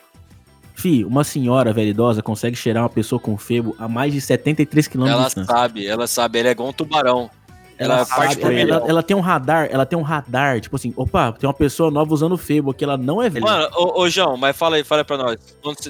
Fi, 0.76 1.04
uma 1.04 1.24
senhora 1.24 1.74
velha 1.74 1.90
idosa 1.90 2.22
consegue 2.22 2.56
cheirar 2.56 2.84
uma 2.84 2.90
pessoa 2.90 3.20
com 3.20 3.36
febo 3.36 3.76
a 3.80 3.88
mais 3.88 4.14
de 4.14 4.22
73 4.22 4.88
km 4.88 5.06
de 5.06 5.10
ela 5.10 5.30
sabe, 5.30 5.88
ela 5.88 6.06
sabe. 6.06 6.38
Ela 6.38 6.50
é 6.50 6.52
igual 6.52 6.70
um 6.70 6.74
tubarão. 6.74 7.32
Ela, 7.78 7.96
ela 7.96 8.06
sabe, 8.06 8.42
ela, 8.42 8.54
ela- 8.60 8.84
ela 8.88 9.04
tem 9.04 9.16
um 9.16 9.20
radar, 9.20 9.68
ela 9.72 9.86
tem 9.86 9.98
um 9.98 10.02
radar, 10.02 10.60
tipo 10.60 10.76
assim, 10.76 10.94
opa, 10.96 11.32
tem 11.34 11.48
uma 11.48 11.54
pessoa 11.54 11.92
nova 11.92 12.14
usando 12.14 12.38
febo 12.38 12.72
aqui, 12.72 12.84
ela 12.84 12.98
não 12.98 13.22
é 13.22 13.30
velha. 13.30 13.46
Mano, 13.46 13.70
ô, 13.76 14.02
ô 14.02 14.10
João, 14.10 14.36
mas 14.36 14.56
fala 14.58 14.78
aí, 14.78 14.84
fala 14.84 15.02
aí 15.02 15.06
pra 15.06 15.18
nós. 15.18 15.38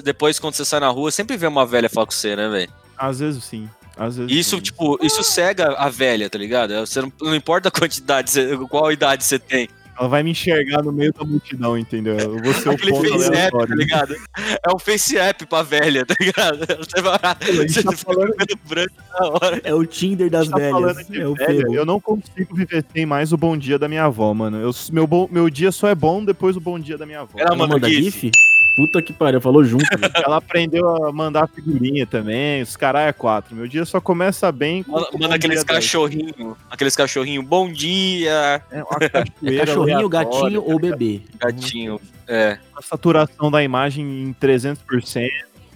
Depois, 0.04 0.38
quando 0.38 0.54
você 0.54 0.64
sai 0.64 0.80
na 0.80 0.88
rua, 0.88 1.10
sempre 1.10 1.36
vê 1.36 1.46
uma 1.46 1.64
velha 1.64 1.88
falar 1.88 2.06
com 2.06 2.12
você, 2.12 2.36
né, 2.36 2.48
velho? 2.48 2.70
Às 2.96 3.20
vezes 3.20 3.42
sim. 3.44 3.68
Às 3.96 4.16
vezes 4.16 4.30
Isso, 4.36 4.56
sim. 4.56 4.62
tipo, 4.62 4.96
isso 5.02 5.24
cega 5.24 5.74
a 5.76 5.88
velha, 5.88 6.30
tá 6.30 6.38
ligado? 6.38 6.72
Você 6.86 7.00
não, 7.00 7.12
não 7.20 7.34
importa 7.34 7.68
a 7.68 7.72
quantidade, 7.72 8.30
qual 8.70 8.92
idade 8.92 9.24
você 9.24 9.38
tem. 9.38 9.68
Ela 9.98 10.08
vai 10.08 10.22
me 10.22 10.30
enxergar 10.30 10.82
no 10.82 10.92
meio 10.92 11.12
da 11.12 11.24
multidão, 11.24 11.76
entendeu? 11.76 12.16
Eu 12.18 12.38
vou 12.42 12.54
ser 12.54 12.68
o 12.68 12.72
Aquele 12.72 12.92
ponto 12.92 13.08
face 13.08 13.32
app, 13.34 13.66
tá 13.66 13.74
ligado? 13.74 14.14
É 14.36 14.74
um 14.74 14.78
face 14.78 15.18
app 15.18 15.46
pra 15.46 15.62
velha, 15.62 16.06
tá 16.06 16.14
ligado? 16.20 16.58
Você 16.78 17.02
vai 17.02 17.18
gente 17.62 17.72
você 17.72 17.82
tá 17.82 17.92
falando- 17.92 18.34
branco 18.68 18.92
na 19.18 19.26
hora. 19.28 19.60
É 19.64 19.74
o 19.74 19.84
Tinder 19.84 20.30
das 20.30 20.48
tá 20.48 20.56
velhas. 20.56 21.10
É 21.10 21.26
o 21.26 21.34
velha, 21.34 21.64
eu 21.72 21.84
não 21.84 21.98
consigo 22.00 22.54
viver 22.54 22.84
sem 22.92 23.04
mais 23.04 23.32
o 23.32 23.36
bom 23.36 23.56
dia 23.56 23.78
da 23.78 23.88
minha 23.88 24.04
avó, 24.04 24.32
mano. 24.32 24.58
Eu, 24.58 24.70
meu, 24.92 25.06
bom- 25.06 25.28
meu 25.30 25.50
dia 25.50 25.72
só 25.72 25.88
é 25.88 25.94
bom 25.94 26.24
depois 26.24 26.54
do 26.54 26.60
bom 26.60 26.78
dia 26.78 26.96
da 26.96 27.04
minha 27.04 27.20
avó. 27.20 27.32
Ela 27.36 27.48
Ela 27.48 27.56
manda 27.56 27.74
manda 27.74 27.88
gif? 27.88 28.20
gif? 28.20 28.30
Puta 28.78 29.02
que 29.02 29.12
pariu, 29.12 29.40
falou 29.40 29.64
junto. 29.64 29.84
Ela 30.24 30.36
aprendeu 30.36 31.04
a 31.04 31.12
mandar 31.12 31.48
figurinha 31.48 32.06
também, 32.06 32.62
os 32.62 32.76
caras 32.76 33.08
é 33.08 33.12
quatro. 33.12 33.56
Meu 33.56 33.66
dia 33.66 33.84
só 33.84 34.00
começa 34.00 34.52
bem 34.52 34.84
com 34.84 34.92
Manda, 34.92 35.08
manda 35.18 35.34
aqueles 35.34 35.64
cachorrinhos, 35.64 36.56
aqueles 36.70 36.94
cachorrinhos, 36.94 37.44
bom 37.44 37.72
dia, 37.72 38.62
É 38.70 39.58
Cachorrinho, 39.58 40.08
gatinho 40.08 40.62
ou 40.64 40.78
bebê? 40.78 41.22
gatinho. 41.40 42.00
É. 42.28 42.56
A 42.76 42.80
saturação 42.80 43.50
da 43.50 43.64
imagem 43.64 44.04
em 44.28 44.32
300%. 44.40 45.26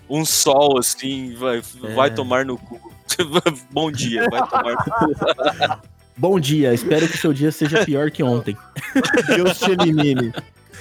Um 0.08 0.24
sol 0.24 0.78
assim, 0.78 1.34
vai, 1.34 1.58
É. 1.58 1.94
vai 1.94 2.08
tomar 2.14 2.44
no 2.44 2.56
cu. 2.56 2.78
bom 3.72 3.90
dia, 3.90 4.28
vai 4.30 4.46
tomar 4.48 4.74
no 4.74 4.76
cu. 4.76 5.78
Bom 6.16 6.38
dia, 6.38 6.72
espero 6.72 7.08
que 7.08 7.18
seu 7.18 7.32
dia 7.32 7.50
seja 7.50 7.84
pior 7.84 8.12
que 8.12 8.22
ontem. 8.22 8.56
Deus 9.34 9.58
te 9.58 9.72
elimine. 9.72 10.32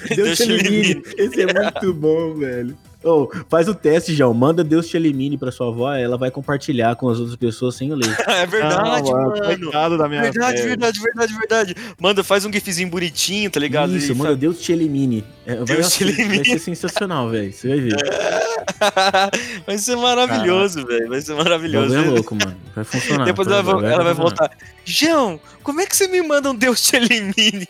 Deus 0.15 0.37
te 0.37 0.43
elimine. 0.43 1.01
Esse 1.17 1.41
é 1.41 1.45
muito 1.53 1.93
bom, 1.93 2.35
velho. 2.35 2.77
Ô, 3.03 3.27
faz 3.49 3.67
o 3.67 3.73
teste, 3.73 4.13
João. 4.13 4.31
Manda 4.31 4.63
Deus 4.63 4.87
te 4.87 4.95
elimine 4.95 5.35
pra 5.35 5.51
sua 5.51 5.69
avó, 5.69 5.91
ela 5.91 6.19
vai 6.19 6.29
compartilhar 6.29 6.95
com 6.95 7.09
as 7.09 7.17
outras 7.17 7.35
pessoas 7.35 7.73
sem 7.75 7.91
o 7.91 7.95
ler. 7.95 8.15
É 8.29 8.45
verdade, 8.45 9.09
Não, 9.09 9.17
mano. 9.17 9.41
Coitado 9.43 9.97
da 9.97 10.07
minha 10.07 10.21
Verdade, 10.21 10.57
velha. 10.57 10.67
verdade, 10.69 10.99
verdade, 10.99 11.33
verdade. 11.33 11.75
Manda, 11.99 12.23
faz 12.23 12.45
um 12.45 12.53
gifzinho 12.53 12.89
bonitinho, 12.89 13.49
tá 13.49 13.59
ligado? 13.59 13.95
Isso, 13.97 14.11
E 14.11 14.15
manda 14.15 14.35
Deus 14.35 14.61
te 14.61 14.71
elimine. 14.71 15.23
É, 15.47 15.55
vai, 15.55 15.65
Deus 15.65 15.93
te 15.93 16.03
vai 16.03 16.13
elimine. 16.13 16.45
ser 16.45 16.59
sensacional, 16.59 17.27
velho. 17.29 17.51
Você 17.51 17.67
vai 17.69 17.79
ver. 17.79 17.95
vai 19.65 19.77
ser 19.79 19.95
maravilhoso, 19.95 20.85
velho. 20.85 21.09
Vai 21.09 21.21
ser 21.21 21.33
maravilhoso. 21.33 21.95
é 21.95 22.01
louco, 22.01 22.35
mano. 22.35 22.55
Vai 22.75 22.83
funcionar. 22.83 23.25
Depois 23.25 23.47
ela, 23.47 23.63
vai- 23.63 23.91
ela 23.93 24.03
vai 24.03 24.13
voltar. 24.13 24.51
João, 24.85 25.39
como 25.63 25.81
é 25.81 25.87
que 25.87 25.95
você 25.95 26.07
me 26.07 26.21
manda 26.21 26.51
um 26.51 26.55
Deus 26.55 26.79
te 26.81 26.97
elimine? 26.97 27.67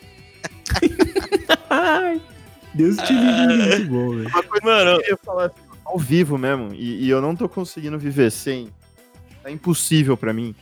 Ai, 1.71 2.21
Deus 2.73 2.97
te 2.97 3.13
elimine. 3.13 3.67
Muito 3.69 3.87
bom, 3.89 4.09
velho. 4.15 4.29
Uma 4.29 4.43
coisa 4.43 4.65
Mano, 4.65 4.89
que 4.91 4.95
eu 4.95 4.99
queria 5.01 5.17
falar 5.25 5.45
assim, 5.45 5.55
ao 5.85 5.97
vivo 5.97 6.37
mesmo, 6.37 6.73
e, 6.73 7.05
e 7.05 7.09
eu 7.09 7.21
não 7.21 7.35
tô 7.35 7.47
conseguindo 7.49 7.97
viver 7.97 8.29
sem. 8.31 8.69
É 9.43 9.49
impossível 9.51 10.15
pra 10.17 10.31
mim. 10.33 10.53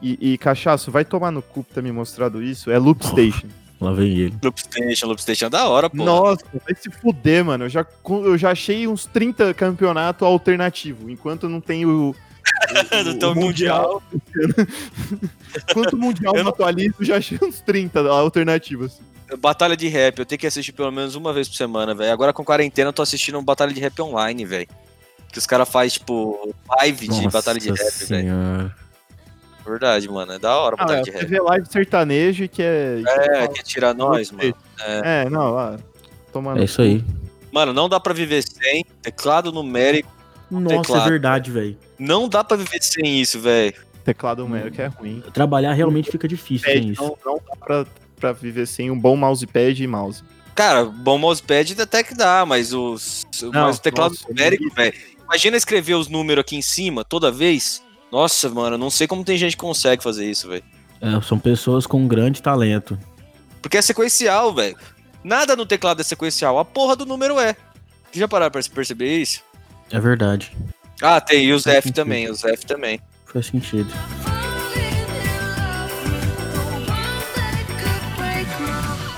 E, 0.00 0.34
e 0.34 0.38
cachaço, 0.38 0.90
vai 0.90 1.04
tomar 1.04 1.30
no 1.30 1.40
cu 1.42 1.64
por 1.64 1.74
ter 1.74 1.82
me 1.82 1.90
mostrado 1.90 2.42
isso. 2.42 2.70
É 2.70 2.78
Loop 2.78 3.04
Station. 3.04 3.48
Lá 3.80 3.92
vem 3.92 4.08
ele. 4.16 4.34
Loopstation, 4.42 5.06
Loopstation 5.06 5.46
é 5.46 5.50
da 5.50 5.68
hora, 5.68 5.90
pô. 5.90 5.96
Nossa, 6.04 6.44
vai 6.52 6.74
se 6.74 6.90
fuder, 6.90 7.44
mano. 7.44 7.64
Eu 7.64 7.68
já, 7.68 7.84
eu 8.08 8.38
já 8.38 8.50
achei 8.50 8.86
uns 8.86 9.04
30 9.06 9.52
campeonatos 9.54 10.22
alternativos, 10.26 11.10
enquanto 11.10 11.48
não 11.48 11.60
tem 11.60 11.84
o. 11.84 12.14
o- 12.14 13.04
Do 13.04 13.10
o- 13.10 13.18
teu 13.18 13.30
o 13.32 13.34
mundial. 13.34 14.02
Enquanto 15.70 15.92
o 15.94 15.96
Mundial 15.98 16.34
Eu 16.34 16.38
não 16.38 16.44
não- 16.44 16.50
atualiza, 16.52 16.94
eu 17.00 17.04
já 17.04 17.16
achei 17.16 17.38
uns 17.42 17.60
30 17.60 18.00
alternativos. 18.08 18.98
Batalha 19.38 19.76
de 19.76 19.88
rap, 19.88 20.18
eu 20.20 20.26
tenho 20.26 20.38
que 20.38 20.46
assistir 20.46 20.72
pelo 20.72 20.92
menos 20.92 21.14
uma 21.16 21.32
vez 21.32 21.48
por 21.48 21.56
semana, 21.56 21.94
velho. 21.94 22.12
Agora 22.12 22.32
com 22.32 22.44
quarentena 22.44 22.88
eu 22.90 22.92
tô 22.92 23.02
assistindo 23.02 23.34
uma 23.36 23.42
batalha 23.42 23.72
de 23.72 23.80
rap 23.80 24.00
online, 24.00 24.44
velho. 24.44 24.68
Que 25.32 25.38
os 25.38 25.46
caras 25.46 25.68
fazem, 25.68 25.98
tipo, 25.98 26.54
live 26.78 27.08
de 27.08 27.28
batalha 27.28 27.58
de 27.58 27.70
rap, 27.70 28.04
velho. 28.06 28.72
Verdade, 29.66 30.08
mano. 30.08 30.32
É 30.32 30.38
da 30.38 30.56
hora 30.56 30.76
Ah, 30.78 30.84
batalha 30.84 31.00
é, 31.00 31.02
de 31.02 31.10
rap. 31.10 31.20
TV 31.22 31.40
Live 31.40 31.66
sertanejo 31.68 32.48
que 32.48 32.62
é. 32.62 33.02
É, 33.04 33.48
que 33.48 33.64
tira 33.64 33.92
nós, 33.92 34.30
mano. 34.30 34.54
É, 34.80 35.28
não, 35.28 35.50
lá. 35.52 35.76
Tomando. 36.32 36.60
É 36.60 36.64
isso 36.64 36.80
aí. 36.80 37.04
Mano, 37.50 37.72
não 37.72 37.88
dá 37.88 37.98
pra 37.98 38.12
viver 38.14 38.42
sem 38.42 38.84
teclado 39.02 39.50
numérico. 39.50 40.14
Nossa, 40.48 40.76
Teclado. 40.82 41.02
é 41.06 41.10
verdade, 41.10 41.50
velho. 41.50 41.76
Não 41.98 42.28
dá 42.28 42.44
pra 42.44 42.56
viver 42.56 42.80
sem 42.80 43.20
isso, 43.20 43.40
velho. 43.40 43.74
Teclado 44.04 44.44
numérico 44.44 44.80
é 44.80 44.86
ruim. 44.86 45.20
Trabalhar 45.32 45.72
realmente 45.72 46.10
fica 46.12 46.28
difícil 46.28 46.64
sem 46.70 46.80
Pad, 46.82 46.92
isso. 46.92 47.02
não, 47.02 47.16
não 47.32 47.40
dá 47.44 47.56
pra, 47.56 47.86
pra 48.16 48.32
viver 48.32 48.66
sem 48.66 48.90
um 48.90 48.98
bom 48.98 49.16
mousepad 49.16 49.82
e 49.82 49.86
mouse. 49.86 50.22
Cara, 50.54 50.84
bom 50.84 51.18
mousepad 51.18 51.80
até 51.80 52.02
que 52.02 52.14
dá, 52.14 52.44
mas 52.46 52.72
os, 52.72 53.26
mas 53.52 53.76
o 53.76 53.80
teclado 53.80 54.12
nossa, 54.12 54.28
numérico, 54.28 54.74
velho. 54.74 54.94
Imagina 55.24 55.56
escrever 55.56 55.94
os 55.94 56.08
números 56.08 56.40
aqui 56.42 56.56
em 56.56 56.62
cima 56.62 57.04
toda 57.04 57.30
vez. 57.30 57.82
Nossa, 58.10 58.48
mano, 58.48 58.78
não 58.78 58.88
sei 58.88 59.06
como 59.06 59.24
tem 59.24 59.36
gente 59.36 59.56
que 59.56 59.62
consegue 59.62 60.02
fazer 60.02 60.30
isso, 60.30 60.48
velho. 60.48 60.64
É, 61.00 61.20
são 61.20 61.38
pessoas 61.38 61.86
com 61.86 62.08
grande 62.08 62.40
talento. 62.40 62.98
Porque 63.60 63.76
é 63.76 63.82
sequencial, 63.82 64.54
velho. 64.54 64.76
Nada 65.22 65.56
no 65.56 65.66
teclado 65.66 66.00
é 66.00 66.04
sequencial. 66.04 66.58
A 66.58 66.64
porra 66.64 66.96
do 66.96 67.04
número 67.04 67.38
é. 67.38 67.54
Vocês 68.04 68.20
já 68.20 68.28
pararam 68.28 68.52
pra 68.52 68.62
perceber 68.62 69.18
isso? 69.18 69.42
É 69.90 70.00
verdade. 70.00 70.56
Ah, 71.02 71.20
tem. 71.20 71.44
E 71.46 71.52
os 71.52 71.64
Faz 71.64 71.76
F 71.76 71.88
sentido. 71.88 71.96
também. 71.96 72.30
Os 72.30 72.44
F 72.44 72.64
também. 72.64 73.00
Faz 73.26 73.46
sentido. 73.46 73.92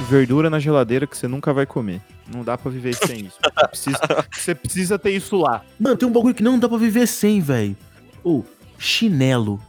Verdura 0.08 0.48
na 0.48 0.58
geladeira 0.58 1.06
que 1.06 1.16
você 1.16 1.28
nunca 1.28 1.52
vai 1.52 1.66
comer. 1.66 2.00
Não 2.32 2.42
dá 2.42 2.56
pra 2.58 2.70
viver 2.70 2.94
sem 2.94 3.26
isso. 3.26 3.38
Precisa- 3.70 4.00
você 4.32 4.54
precisa 4.54 4.98
ter 4.98 5.10
isso 5.10 5.36
lá. 5.36 5.62
Mano, 5.78 5.96
tem 5.96 6.08
um 6.08 6.12
bagulho 6.12 6.34
que 6.34 6.42
não 6.42 6.58
dá 6.58 6.68
pra 6.68 6.78
viver 6.78 7.06
sem, 7.06 7.40
velho. 7.40 7.76
Ô, 8.24 8.42
chinelo. 8.78 9.60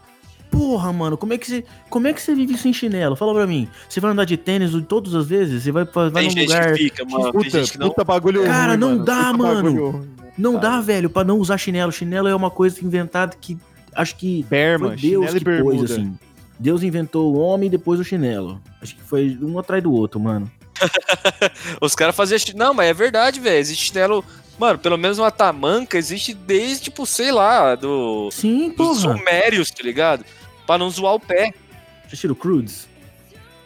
Porra, 0.51 0.91
mano, 0.91 1.15
como 1.15 1.31
é 1.33 1.37
que 1.37 1.45
você, 1.45 1.63
como 1.89 2.07
é 2.07 2.13
que 2.13 2.19
você 2.21 2.33
vive 2.33 2.57
sem 2.57 2.73
chinelo? 2.73 3.15
Fala 3.15 3.33
pra 3.35 3.45
mim. 3.45 3.67
Você 3.87 3.99
vai 3.99 4.11
andar 4.11 4.25
de 4.25 4.35
tênis 4.35 4.71
todas 4.87 5.13
as 5.13 5.27
vezes? 5.27 5.63
Você 5.63 5.71
vai, 5.71 5.85
vai 5.85 6.09
Tem 6.11 6.23
num 6.23 6.29
gente 6.31 6.47
lugar. 6.47 6.73
que 6.73 6.83
fica, 6.85 7.05
mano. 7.05 7.23
tem 7.25 7.31
Puta, 7.33 7.49
gente 7.59 7.71
que 7.73 7.77
não. 7.77 7.89
puta 7.89 8.03
bagulho 8.03 8.43
Cara, 8.45 8.69
ruim, 8.71 8.77
não 8.79 8.89
mano. 8.91 9.05
dá, 9.05 9.31
Puta 9.31 9.37
mano. 9.37 10.07
Não 10.37 10.53
Cara. 10.53 10.63
dá, 10.69 10.81
velho, 10.81 11.09
pra 11.09 11.23
não 11.23 11.37
usar 11.37 11.57
chinelo. 11.57 11.91
Chinelo 11.91 12.27
é 12.27 12.35
uma 12.35 12.49
coisa 12.49 12.83
inventada 12.83 13.35
que 13.39 13.57
acho 13.93 14.15
que 14.15 14.43
Berma, 14.49 14.87
foi 14.87 14.95
Deus 14.97 15.29
chinelo 15.31 15.37
e 15.37 15.39
que 15.39 15.45
pôs, 15.45 15.55
bermuda. 15.77 15.93
assim. 15.93 16.19
Deus 16.59 16.83
inventou 16.83 17.33
o 17.33 17.39
homem 17.39 17.67
e 17.67 17.69
depois 17.71 17.99
o 17.99 18.03
chinelo. 18.03 18.61
Acho 18.81 18.95
que 18.95 19.01
foi 19.01 19.37
um 19.41 19.57
atrás 19.57 19.81
do 19.81 19.93
outro, 19.93 20.19
mano. 20.19 20.51
Os 21.81 21.95
caras 21.95 22.15
faziam. 22.15 22.39
Não, 22.55 22.73
mas 22.73 22.87
é 22.89 22.93
verdade, 22.93 23.39
velho. 23.39 23.57
Existe 23.59 23.85
chinelo. 23.87 24.23
Mano, 24.57 24.77
pelo 24.77 24.97
menos 24.97 25.17
uma 25.19 25.31
tamanca 25.31 25.97
existe 25.97 26.33
desde, 26.33 26.83
tipo, 26.85 27.05
sei 27.05 27.31
lá, 27.31 27.75
do. 27.75 28.29
Sim, 28.31 28.69
Dos 28.69 29.03
porra. 29.03 29.17
sumérios, 29.17 29.71
tá 29.71 29.83
ligado? 29.83 30.25
Pra 30.67 30.77
não 30.77 30.89
zoar 30.89 31.15
o 31.15 31.19
pé. 31.19 31.53
Já 32.09 32.17
tira 32.17 32.33
o 32.33 32.35
Crudes? 32.35 32.87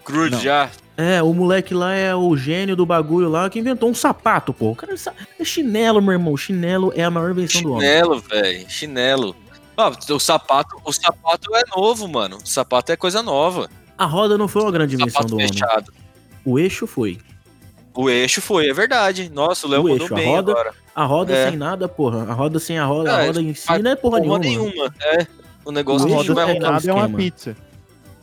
Crude 0.06 0.32
Não. 0.36 0.39
já. 0.39 0.69
É, 0.95 1.23
o 1.23 1.34
moleque 1.34 1.73
lá 1.73 1.95
é 1.95 2.13
o 2.13 2.38
gênio 2.38 2.75
do 2.75 2.86
bagulho 2.86 3.27
lá 3.27 3.49
que 3.49 3.58
inventou 3.58 3.89
um 3.89 3.95
sapato, 3.95 4.53
pô. 4.53 4.71
O 4.71 4.75
cara 4.75 4.95
sa- 4.95 5.13
é 5.39 5.43
chinelo, 5.43 5.99
meu 6.01 6.12
irmão. 6.12 6.38
Chinelo 6.38 6.93
é 6.95 7.03
a 7.03 7.10
maior 7.10 7.32
invenção 7.32 7.63
do 7.63 7.71
homem. 7.71 7.88
Chinelo, 7.88 8.19
velho. 8.19 8.65
Chinelo. 8.69 9.36
Ó, 9.76 9.92
o 10.14 10.20
sapato, 10.20 10.76
o 10.84 10.92
sapato 10.94 11.56
é 11.56 11.64
novo, 11.76 12.08
mano. 12.08 12.38
O 12.38 12.46
sapato 12.48 12.92
é 12.92 12.96
coisa 12.96 13.22
nova. 13.24 13.70
A 13.98 14.06
roda 14.06 14.38
não 14.38 14.48
foi 14.48 14.62
uma 14.62 14.72
grande 14.72 14.96
invenção 14.96 15.26
do 15.26 15.36
homem. 15.36 15.48
fechado. 15.48 15.92
O 16.46 16.60
eixo 16.60 16.86
foi. 16.86 17.20
O 17.96 18.10
eixo 18.10 18.42
foi, 18.42 18.70
é 18.70 18.74
verdade. 18.74 19.30
Nossa, 19.34 19.66
o 19.68 19.70
Léo 19.70 19.82
O 19.82 19.84
mandou 19.90 20.02
eixo, 20.02 20.14
a 20.14 20.18
bem 20.18 20.28
roda- 20.28 20.52
agora. 20.52 20.74
A 20.96 21.06
roda 21.06 21.34
É. 21.34 21.50
sem 21.50 21.58
nada, 21.58 21.88
porra. 21.88 22.24
A 22.30 22.34
roda 22.34 22.60
sem 22.60 22.78
a 22.78 22.86
roda, 22.86 23.10
É, 23.10 23.14
a 23.24 23.26
roda 23.28 23.42
em 23.42 23.54
si 23.54 23.80
não 23.82 23.92
é 23.92 23.96
porra, 23.96 24.22
Porra 24.22 24.40
nenhuma. 24.40 24.70
nenhuma. 24.70 24.94
É. 25.02 25.28
O 25.66 25.72
negócio 25.72 26.08
O 26.08 26.10
é 26.20 26.24
sem 26.24 26.28
rodar. 26.28 26.60
nada 26.60 26.90
é 26.90 26.94
uma 26.94 27.10
pizza. 27.10 27.56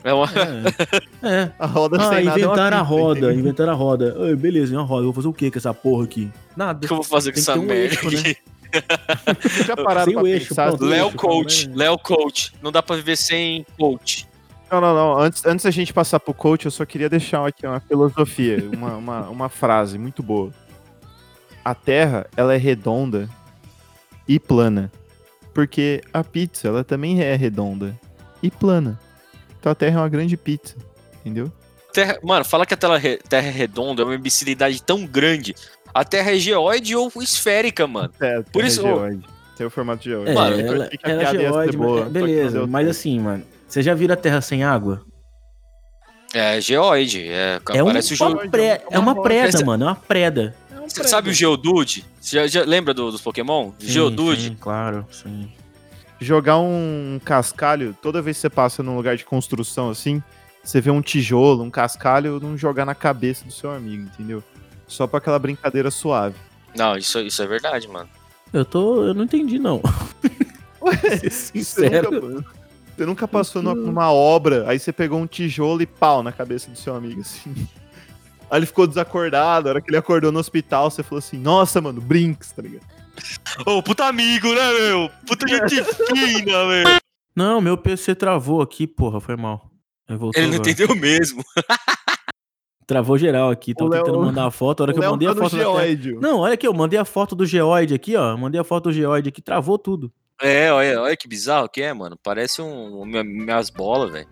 É 0.05 0.13
uma... 0.15 0.27
É. 0.27 1.29
é. 1.45 1.53
A 1.59 1.67
roda 1.67 1.97
Ah, 2.01 2.09
sem 2.15 2.25
nada 2.25 2.41
é 2.41 2.47
uma 2.47 2.53
inventaram 2.55 2.77
a 2.79 2.81
pizza, 2.81 2.95
roda, 2.95 3.19
entendeu? 3.21 3.39
inventaram 3.41 3.73
a 3.73 3.75
roda. 3.77 4.17
Ai, 4.21 4.35
beleza, 4.37 4.75
uma 4.75 4.83
roda. 4.85 5.01
Eu 5.03 5.05
vou 5.07 5.15
fazer 5.15 5.29
o 5.29 5.33
que 5.33 5.51
com 5.51 5.59
essa 5.59 5.75
porra 5.75 6.05
aqui? 6.05 6.31
Nada. 6.57 6.79
O 6.85 6.87
que 6.89 6.93
eu 6.93 6.97
vou 6.97 7.05
fazer 7.05 7.33
com 7.33 7.39
essa 7.39 7.55
um 7.59 7.63
merda 7.63 7.75
eixo, 7.95 8.11
né? 8.11 8.19
aqui? 8.21 8.23
Vocês 8.23 8.37
já 9.67 9.77
pararam 9.77 10.05
Sem 10.05 10.15
pra 10.15 10.29
eixo, 10.29 10.49
pensar? 10.49 10.81
Léo 10.81 11.13
Coach. 11.13 11.69
né? 11.69 11.75
Léo 11.77 11.99
Coach. 11.99 12.53
Não 12.63 12.71
dá 12.73 12.83
pra 12.83 12.97
viver 12.97 13.17
sem 13.17 13.65
coach. 13.79 14.29
Não, 14.71 14.81
não, 14.81 14.95
não. 14.95 15.19
Antes, 15.19 15.45
antes 15.45 15.65
da 15.65 15.71
gente 15.71 15.93
passar 15.93 16.21
pro 16.21 16.33
coach, 16.33 16.65
eu 16.65 16.71
só 16.71 16.85
queria 16.87 17.09
deixar 17.09 17.47
aqui 17.47 17.67
uma 17.67 17.81
filosofia, 17.81 18.69
uma, 18.73 18.97
uma, 18.97 19.21
uma 19.29 19.49
frase 19.49 19.99
muito 19.99 20.23
boa. 20.23 20.53
A 21.65 21.75
Terra, 21.75 22.27
ela 22.37 22.55
é 22.55 22.57
redonda 22.57 23.29
e 24.29 24.39
plana. 24.39 24.91
Porque 25.53 26.01
a 26.13 26.23
pizza, 26.23 26.69
ela 26.69 26.85
também 26.85 27.21
é 27.21 27.35
redonda 27.35 27.99
e 28.41 28.51
plana. 28.51 28.99
Então 29.59 29.73
a 29.73 29.75
Terra 29.75 29.99
é 29.99 30.03
uma 30.03 30.09
grande 30.09 30.37
pizza, 30.37 30.77
entendeu? 31.21 31.53
Terra... 31.93 32.19
Mano, 32.23 32.45
fala 32.45 32.65
que 32.65 32.73
a 32.73 32.77
tela 32.77 32.97
re- 32.97 33.19
Terra 33.29 33.49
é 33.49 33.51
redonda 33.51 34.03
é 34.03 34.05
uma 34.05 34.15
imbecilidade 34.15 34.81
tão 34.81 35.05
grande. 35.05 35.55
A 35.93 36.05
Terra 36.05 36.33
é 36.33 36.39
geoide 36.39 36.95
ou 36.97 37.11
esférica, 37.21 37.87
mano. 37.87 38.11
É, 38.21 38.41
Por 38.43 38.53
Terra 38.53 38.67
isso- 38.69 38.81
é 38.81 38.85
geoide. 38.95 39.25
Tem 39.57 39.67
o 39.67 39.71
formato 39.71 40.03
geoide. 40.05 40.31
É, 40.31 40.35
Mano, 40.35 40.59
ela, 40.61 40.91
ela 41.03 41.23
é 41.23 41.31
geóide, 41.33 41.77
boa, 41.77 41.97
mas- 41.97 42.05
não 42.05 42.11
beleza. 42.13 42.67
Mas 42.67 42.89
assim, 42.89 43.21
mano, 43.21 43.45
você 43.69 43.83
já 43.83 43.93
viram 43.95 44.15
a 44.15 44.17
Terra 44.17 44.41
sem 44.41 44.65
água? 44.65 45.03
É 46.33 46.61
geoide. 46.61 47.29
É, 47.29 47.61
É, 47.75 47.83
um, 47.83 47.87
parece 47.87 48.15
o 48.23 48.27
uma, 48.27 48.49
pré- 48.49 48.65
é 48.67 48.83
é 48.91 48.99
uma 48.99 49.13
uma 49.13 49.23
preda, 49.23 49.65
mano, 49.65 49.85
é 49.85 49.89
uma 49.89 49.97
preda. 49.97 50.55
Você 50.87 51.05
sabe 51.05 51.31
o 51.31 51.33
Geodude? 51.33 52.05
Você 52.21 52.37
já, 52.37 52.47
já 52.47 52.65
lembra 52.69 52.93
do- 52.95 53.11
dos 53.13 53.21
Pokémon? 53.21 53.71
Sim, 53.79 53.87
Geodude? 53.87 54.49
sim, 54.49 54.57
claro, 54.59 55.07
sim. 55.11 55.49
jogar 56.21 56.59
um 56.59 57.21
cascalho, 57.25 57.97
toda 58.03 58.21
vez 58.21 58.37
que 58.37 58.41
você 58.43 58.51
passa 58.51 58.83
num 58.83 58.97
lugar 58.97 59.17
de 59.17 59.25
construção 59.25 59.89
assim, 59.89 60.23
você 60.63 60.79
vê 60.81 60.91
um 60.91 61.01
tijolo, 61.01 61.63
um 61.63 61.71
cascalho, 61.71 62.39
não 62.41 62.59
jogar 62.59 62.85
na 62.85 62.95
cabeça 62.95 63.45
do 63.45 63.53
seu 63.53 63.71
amigo, 63.71 64.03
entendeu? 64.03 64.43
Só 64.91 65.07
pra 65.07 65.19
aquela 65.19 65.39
brincadeira 65.39 65.91
suave. 65.91 66.35
Não, 66.77 66.97
isso, 66.97 67.21
isso 67.21 67.41
é 67.43 67.47
verdade, 67.47 67.87
mano. 67.89 68.09
Eu 68.53 68.65
tô. 68.65 69.05
Eu 69.05 69.15
não 69.15 69.25
entendi, 69.25 69.59
não. 69.59 69.81
Ser 71.21 71.31
Você 71.31 71.31
sincero. 71.31 72.11
nunca, 72.11 72.45
você 72.97 73.07
nunca 73.07 73.29
passou 73.29 73.63
numa, 73.63 73.75
numa 73.75 74.13
obra, 74.13 74.65
aí 74.67 74.79
você 74.79 74.93
pegou 74.93 75.21
um 75.21 75.27
tijolo 75.27 75.81
e 75.83 75.87
pau 75.87 76.23
na 76.23 76.33
cabeça 76.33 76.71
do 76.71 76.77
seu 76.77 76.95
amigo, 76.95 77.21
assim. 77.21 77.55
Aí 78.51 78.59
ele 78.59 78.67
ficou 78.67 78.87
desacordado, 78.87 79.69
a 79.69 79.71
hora 79.73 79.81
que 79.81 79.91
ele 79.91 79.97
acordou 79.97 80.33
no 80.33 80.41
hospital, 80.41 80.91
você 80.91 81.03
falou 81.03 81.19
assim, 81.19 81.39
nossa, 81.39 81.81
mano, 81.81 82.01
Brinks, 82.01 82.51
tá 82.53 82.63
ligado? 82.63 82.85
Ô, 83.67 83.83
puta 83.83 84.07
amigo, 84.07 84.53
né, 84.53 84.73
meu? 84.73 85.11
Puta 85.27 85.47
gente 85.47 85.85
fina, 85.85 86.67
meu. 86.67 87.01
Não, 87.37 87.61
meu 87.61 87.77
PC 87.77 88.15
travou 88.15 88.61
aqui, 88.61 88.87
porra, 88.87 89.21
foi 89.21 89.37
mal. 89.37 89.71
Ele 90.09 90.19
não 90.19 90.27
agora. 90.27 90.57
entendeu 90.57 90.97
mesmo. 90.97 91.45
Travou 92.91 93.17
geral 93.17 93.51
aqui, 93.51 93.73
tava 93.73 93.89
Léo- 93.89 94.03
tentando 94.03 94.25
mandar 94.25 94.47
a 94.47 94.51
foto, 94.51 94.81
a 94.81 94.83
hora 94.83 94.93
que 94.93 94.99
eu 94.99 95.11
mandei 95.13 95.29
a 95.29 95.31
tá 95.31 95.37
no 95.37 95.43
foto 95.43 95.57
da 95.57 95.63
Terra- 95.65 95.77
geóide. 95.79 96.13
Não, 96.15 96.39
olha 96.41 96.55
aqui, 96.55 96.67
eu 96.67 96.75
mandei 96.75 96.99
a 96.99 97.05
foto 97.05 97.37
do 97.37 97.47
geoide 97.47 97.95
aqui, 97.95 98.17
ó. 98.17 98.37
Mandei 98.37 98.61
a 98.61 98.65
foto 98.65 98.85
do 98.85 98.93
geoide 98.93 99.29
aqui, 99.29 99.41
travou 99.41 99.79
tudo. 99.79 100.13
É, 100.43 100.73
olha, 100.73 101.01
olha 101.01 101.17
que 101.17 101.29
bizarro 101.29 101.69
que 101.69 101.81
é, 101.81 101.93
mano. 101.93 102.19
Parece 102.21 102.61
um, 102.61 103.05
minha- 103.05 103.23
minhas 103.23 103.71
bolas, 103.71 104.11
velho. 104.11 104.27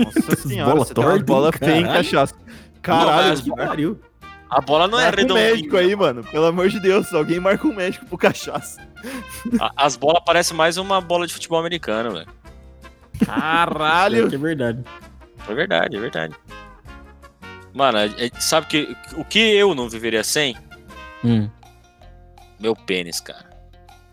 Nossa 0.00 0.34
senhora, 0.48 0.72
Bola 0.72 0.84
você 0.84 0.94
tem 0.94 1.04
uma 1.04 1.10
torta, 1.12 1.24
bola 1.24 1.52
feia 1.52 1.76
em 1.76 1.84
cachaça. 1.84 2.34
Caralho, 2.82 3.40
Que 3.40 3.54
pariu. 3.54 4.00
A 4.50 4.60
bola 4.60 4.88
não 4.88 4.98
é 4.98 5.04
marca 5.04 5.18
um 5.18 5.22
redondinha. 5.22 5.50
médico 5.52 5.76
aí, 5.76 5.94
mano. 5.94 6.24
Pelo 6.24 6.46
amor 6.46 6.68
de 6.70 6.80
Deus, 6.80 7.14
alguém 7.14 7.38
marca 7.38 7.68
um 7.68 7.72
médico 7.72 8.04
pro 8.06 8.18
cachaça. 8.18 8.80
A- 9.60 9.70
As 9.76 9.94
bolas 9.94 10.24
parecem 10.26 10.56
mais 10.56 10.76
uma 10.76 11.00
bola 11.00 11.24
de 11.24 11.32
futebol 11.32 11.60
americano, 11.60 12.10
velho. 12.10 12.26
Caralho. 13.24 14.26
É 14.26 14.36
verdade. 14.36 14.84
É 15.48 15.54
verdade, 15.54 15.96
é 15.96 16.00
verdade. 16.00 16.34
Mano, 17.74 17.98
é- 17.98 18.06
é- 18.26 18.40
sabe 18.40 18.66
que, 18.66 18.96
o 19.16 19.24
que 19.24 19.38
eu 19.38 19.74
não 19.74 19.88
viveria 19.88 20.24
sem? 20.24 20.56
Hum. 21.24 21.48
Meu 22.58 22.74
pênis, 22.74 23.20
cara. 23.20 23.48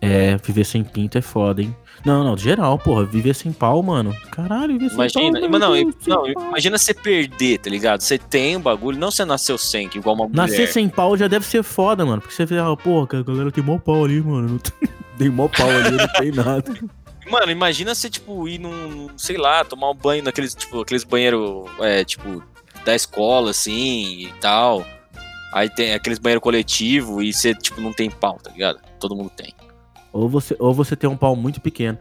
É, 0.01 0.37
viver 0.37 0.63
sem 0.63 0.83
pinto 0.83 1.17
é 1.17 1.21
foda, 1.21 1.61
hein? 1.61 1.75
Não, 2.05 2.23
não, 2.23 2.37
geral, 2.37 2.77
porra. 2.77 3.03
Viver 3.03 3.33
sem 3.33 3.51
pau, 3.51 3.81
mano. 3.81 4.15
Caralho, 4.31 4.73
viver 4.73 4.89
sem 4.89 4.95
Imagina, 4.95 5.39
pau. 5.41 5.49
mas 5.49 5.59
não, 5.61 5.73
Deus, 5.73 5.95
sem 5.99 6.13
não, 6.13 6.33
pau. 6.33 6.47
imagina 6.49 6.77
você 6.77 6.93
perder, 6.93 7.57
tá 7.57 7.69
ligado? 7.69 8.01
Você 8.01 8.17
tem 8.17 8.55
um 8.55 8.61
bagulho, 8.61 8.97
não 8.97 9.09
você 9.09 9.25
nasceu 9.25 9.57
sem, 9.57 9.89
que 9.89 9.97
igual 9.97 10.15
uma 10.15 10.25
mulher. 10.27 10.37
Nascer 10.37 10.67
sem 10.67 10.87
pau 10.87 11.17
já 11.17 11.27
deve 11.27 11.45
ser 11.45 11.63
foda, 11.63 12.05
mano. 12.05 12.21
Porque 12.21 12.35
você 12.35 12.45
vê, 12.45 12.59
ah, 12.59 12.75
porra, 12.77 13.07
a 13.19 13.23
galera 13.23 13.51
tem 13.51 13.63
mó 13.63 13.79
pau 13.79 14.05
ali, 14.05 14.21
mano. 14.21 14.47
Não 14.49 14.57
tem, 14.59 14.89
tem 15.17 15.29
mó 15.29 15.47
pau 15.47 15.67
ali, 15.69 15.97
não 15.97 16.07
tem 16.13 16.31
nada. 16.31 16.73
Mano, 17.29 17.51
imagina 17.51 17.93
você, 17.93 18.09
tipo, 18.09 18.47
ir 18.47 18.57
num, 18.57 19.09
sei 19.17 19.35
lá, 19.35 19.65
tomar 19.65 19.91
um 19.91 19.93
banho 19.93 20.23
naqueles, 20.23 20.55
tipo, 20.55 20.79
aqueles 20.79 21.03
banheiros, 21.03 21.65
é, 21.81 22.05
tipo, 22.05 22.41
da 22.87 22.95
escola, 22.95 23.51
assim, 23.51 24.27
e 24.27 24.33
tal. 24.39 24.85
Aí 25.53 25.69
tem 25.69 25.93
aqueles 25.93 26.17
banheiros 26.19 26.41
coletivo 26.41 27.21
e 27.21 27.31
você, 27.33 27.53
tipo, 27.53 27.79
não 27.81 27.91
tem 27.93 28.09
pau, 28.09 28.37
tá 28.41 28.49
ligado? 28.51 28.79
Todo 28.99 29.15
mundo 29.15 29.29
tem. 29.35 29.53
Ou 30.13 30.27
você, 30.29 30.55
ou 30.57 30.73
você 30.73 30.95
tem 30.95 31.09
um 31.09 31.17
pau 31.17 31.35
muito 31.35 31.59
pequeno. 31.61 31.97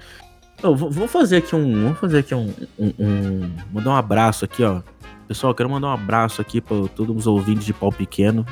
Eu 0.63 0.75
vou, 0.77 0.91
vou 0.91 1.09
fazer 1.09 1.39
aqui 1.39 1.55
um. 1.55 1.83
Vamos 1.83 1.99
fazer 1.99 2.21
aqui 2.21 2.35
um, 2.35 2.53
um, 2.79 2.93
um- 2.99 3.57
Mandar 3.73 3.91
um 3.91 3.97
abraço 3.97 4.45
aqui, 4.45 4.63
ó. 4.63 4.81
Pessoal, 5.29 5.51
eu 5.51 5.55
quero 5.55 5.69
mandar 5.69 5.89
um 5.89 5.93
abraço 5.93 6.41
aqui 6.41 6.61
pra 6.61 6.77
todos 6.95 7.15
os 7.17 7.27
ouvintes 7.27 7.67
de 7.67 7.73
pau 7.73 7.91
pequeno. 7.93 8.47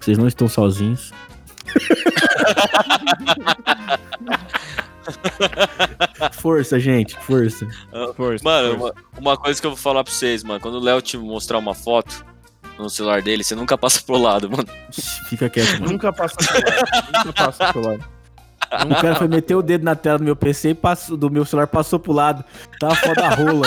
Vocês 0.00 0.16
não 0.16 0.26
estão 0.26 0.48
sozinhos. 0.48 1.12
força, 6.32 6.78
gente, 6.78 7.16
força. 7.20 7.66
Força, 8.16 8.44
Mano, 8.44 8.78
força. 8.78 8.94
uma, 9.16 9.30
uma 9.32 9.36
coisa 9.36 9.60
que 9.60 9.66
eu 9.66 9.70
vou 9.70 9.78
falar 9.78 10.04
pra 10.04 10.12
vocês, 10.12 10.42
mano. 10.44 10.60
Quando 10.60 10.74
o 10.74 10.80
Léo 10.80 11.00
te 11.00 11.16
mostrar 11.16 11.58
uma 11.58 11.74
foto 11.74 12.24
no 12.78 12.88
celular 12.88 13.22
dele, 13.22 13.42
você 13.42 13.54
nunca 13.54 13.76
passa 13.76 14.00
pro 14.02 14.16
lado, 14.16 14.50
mano. 14.50 14.66
Fica 15.28 15.48
quieto, 15.48 15.80
mano. 15.80 15.92
Nunca 15.92 16.12
passa 16.12 16.36
pro 16.36 16.54
lado. 16.54 17.24
Nunca 17.26 17.32
passa 17.32 17.72
pro 17.72 17.86
lado. 17.86 18.04
Um 18.86 18.94
cara 19.00 19.14
foi 19.16 19.28
meter 19.28 19.54
o 19.54 19.62
dedo 19.62 19.82
na 19.84 19.94
tela 19.96 20.18
do 20.18 20.24
meu 20.24 20.36
PC 20.36 20.70
e 20.70 20.74
passou, 20.74 21.16
do 21.16 21.30
meu 21.30 21.44
celular 21.44 21.66
passou 21.66 21.98
pro 21.98 22.12
lado. 22.12 22.44
Tava 22.78 22.94
foda 22.96 23.24
a 23.26 23.34
rola. 23.34 23.66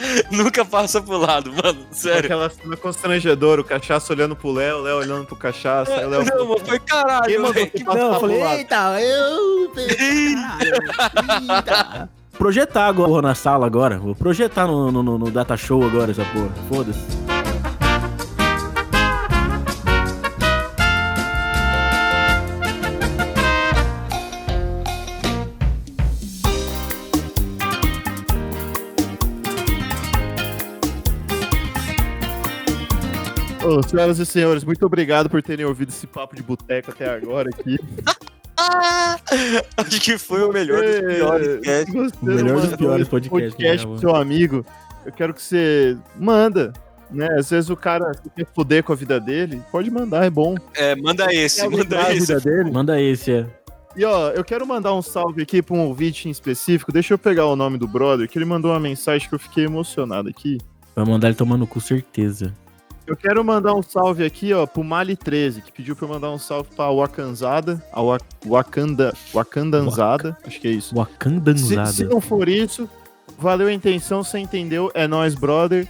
nunca 0.30 0.64
passa 0.64 1.00
pro 1.00 1.18
lado, 1.18 1.52
mano. 1.52 1.78
Sério. 1.90 2.24
Aquela 2.24 2.50
cena 2.50 2.76
constrangedora, 2.76 3.60
o 3.60 3.64
cachaça 3.64 4.12
olhando 4.12 4.34
pro 4.36 4.52
Léo, 4.52 4.78
o 4.78 4.82
Léo 4.82 4.98
olhando 4.98 5.26
pro 5.26 5.36
cachaça. 5.36 5.92
Aí 5.94 6.04
o 6.04 6.08
Léo 6.08 6.24
Não, 6.24 6.46
mano, 6.46 6.60
foi 6.66 6.78
caralho, 6.80 7.24
Quem 7.26 7.38
mandou 7.38 7.54
você 7.54 7.84
passar 7.84 8.18
pro 8.18 8.38
lado? 8.40 8.58
eita, 8.58 9.00
eu. 9.00 9.72
Eita. 9.76 11.00
Projetar 12.38 12.86
agora 12.86 13.08
porra, 13.08 13.22
na 13.22 13.34
sala 13.34 13.66
agora. 13.66 13.98
Vou 13.98 14.14
projetar 14.14 14.66
no, 14.66 14.90
no, 14.90 15.02
no- 15.02 15.18
no 15.18 15.30
data 15.30 15.56
show 15.56 15.82
agora 15.84 16.10
essa 16.10 16.24
porra. 16.26 16.50
Foda-se. 16.68 17.29
Ô, 33.70 33.80
senhoras 33.84 34.18
e 34.18 34.26
senhores, 34.26 34.64
muito 34.64 34.84
obrigado 34.84 35.30
por 35.30 35.40
terem 35.40 35.64
ouvido 35.64 35.90
esse 35.90 36.04
papo 36.04 36.34
de 36.34 36.42
boteco 36.42 36.90
até 36.90 37.08
agora 37.08 37.50
aqui. 37.50 37.78
Acho 39.76 40.00
que 40.00 40.18
foi 40.18 40.42
o 40.42 40.52
melhor 40.52 40.82
dos 40.82 41.00
piores 41.00 41.60
você 41.92 42.16
O 42.20 42.24
melhor 42.24 42.60
dos 42.60 42.74
piores 42.74 43.08
podcasts 43.08 43.54
podcast 43.54 43.82
já 43.82 43.86
pro 43.88 43.98
seu 43.98 44.16
amigo, 44.16 44.66
eu 45.06 45.12
quero 45.12 45.32
que 45.32 45.40
você 45.40 45.96
manda. 46.16 46.72
Né? 47.12 47.28
Às 47.38 47.50
vezes 47.50 47.70
o 47.70 47.76
cara 47.76 48.10
quer 48.36 48.44
foder 48.52 48.82
com 48.82 48.92
a 48.92 48.96
vida 48.96 49.20
dele, 49.20 49.62
pode 49.70 49.88
mandar, 49.88 50.24
é 50.24 50.30
bom. 50.30 50.56
É, 50.74 50.96
manda 50.96 51.32
esse, 51.32 51.66
manda 51.68 52.06
a 52.06 52.12
esse. 52.12 52.26
vida 52.26 52.40
dele. 52.40 52.70
Manda 52.72 53.00
esse, 53.00 53.30
é. 53.30 53.46
E 53.96 54.04
ó, 54.04 54.30
eu 54.30 54.42
quero 54.42 54.66
mandar 54.66 54.92
um 54.94 55.02
salve 55.02 55.42
aqui 55.42 55.62
pra 55.62 55.76
um 55.76 55.86
ouvinte 55.86 56.26
em 56.26 56.32
específico. 56.32 56.90
Deixa 56.90 57.14
eu 57.14 57.18
pegar 57.18 57.46
o 57.46 57.54
nome 57.54 57.78
do 57.78 57.86
brother, 57.86 58.28
que 58.28 58.36
ele 58.36 58.44
mandou 58.44 58.72
uma 58.72 58.80
mensagem 58.80 59.28
que 59.28 59.34
eu 59.34 59.38
fiquei 59.38 59.64
emocionado 59.64 60.28
aqui. 60.28 60.58
Vai 60.96 61.04
mandar 61.04 61.28
ele 61.28 61.36
tomar 61.36 61.56
no 61.56 61.68
cu, 61.68 61.80
certeza. 61.80 62.52
Eu 63.10 63.16
quero 63.16 63.44
mandar 63.44 63.74
um 63.74 63.82
salve 63.82 64.24
aqui, 64.24 64.52
ó, 64.54 64.66
pro 64.66 64.82
Mali13, 64.84 65.62
que 65.62 65.72
pediu 65.72 65.96
pra 65.96 66.06
eu 66.06 66.12
mandar 66.12 66.30
um 66.30 66.38
salve 66.38 66.68
pra 66.76 66.88
Wakanzada, 66.90 67.84
a 67.92 68.00
Wa- 68.00 68.20
Wakanda, 68.46 69.12
Wakandanzada, 69.34 70.36
acho 70.46 70.60
que 70.60 70.68
é 70.68 70.70
isso. 70.70 70.90
Se, 70.90 70.94
Wakandanzada. 70.94 71.86
se 71.90 72.04
não 72.04 72.20
for 72.20 72.48
isso, 72.48 72.88
valeu 73.36 73.66
a 73.66 73.72
intenção, 73.72 74.22
você 74.22 74.38
entendeu, 74.38 74.92
é 74.94 75.08
nóis, 75.08 75.34
brother. 75.34 75.88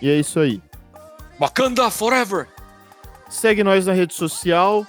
E 0.00 0.08
é 0.08 0.14
isso 0.16 0.38
aí. 0.38 0.62
Wakanda 1.40 1.90
Forever! 1.90 2.46
Segue 3.28 3.64
nós 3.64 3.86
na 3.86 3.92
rede 3.92 4.14
social. 4.14 4.86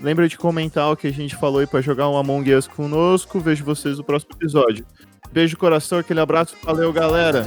Lembra 0.00 0.28
de 0.28 0.36
comentar 0.36 0.90
o 0.90 0.96
que 0.96 1.06
a 1.06 1.12
gente 1.12 1.36
falou 1.36 1.60
aí 1.60 1.66
pra 1.66 1.80
jogar 1.80 2.08
um 2.08 2.16
Among 2.16 2.52
Us 2.54 2.66
conosco. 2.66 3.38
Vejo 3.38 3.64
vocês 3.64 3.98
no 3.98 4.04
próximo 4.04 4.32
episódio. 4.34 4.84
Beijo 5.30 5.54
no 5.54 5.60
coração, 5.60 5.98
aquele 5.98 6.18
abraço. 6.20 6.56
Valeu, 6.64 6.92
galera. 6.92 7.44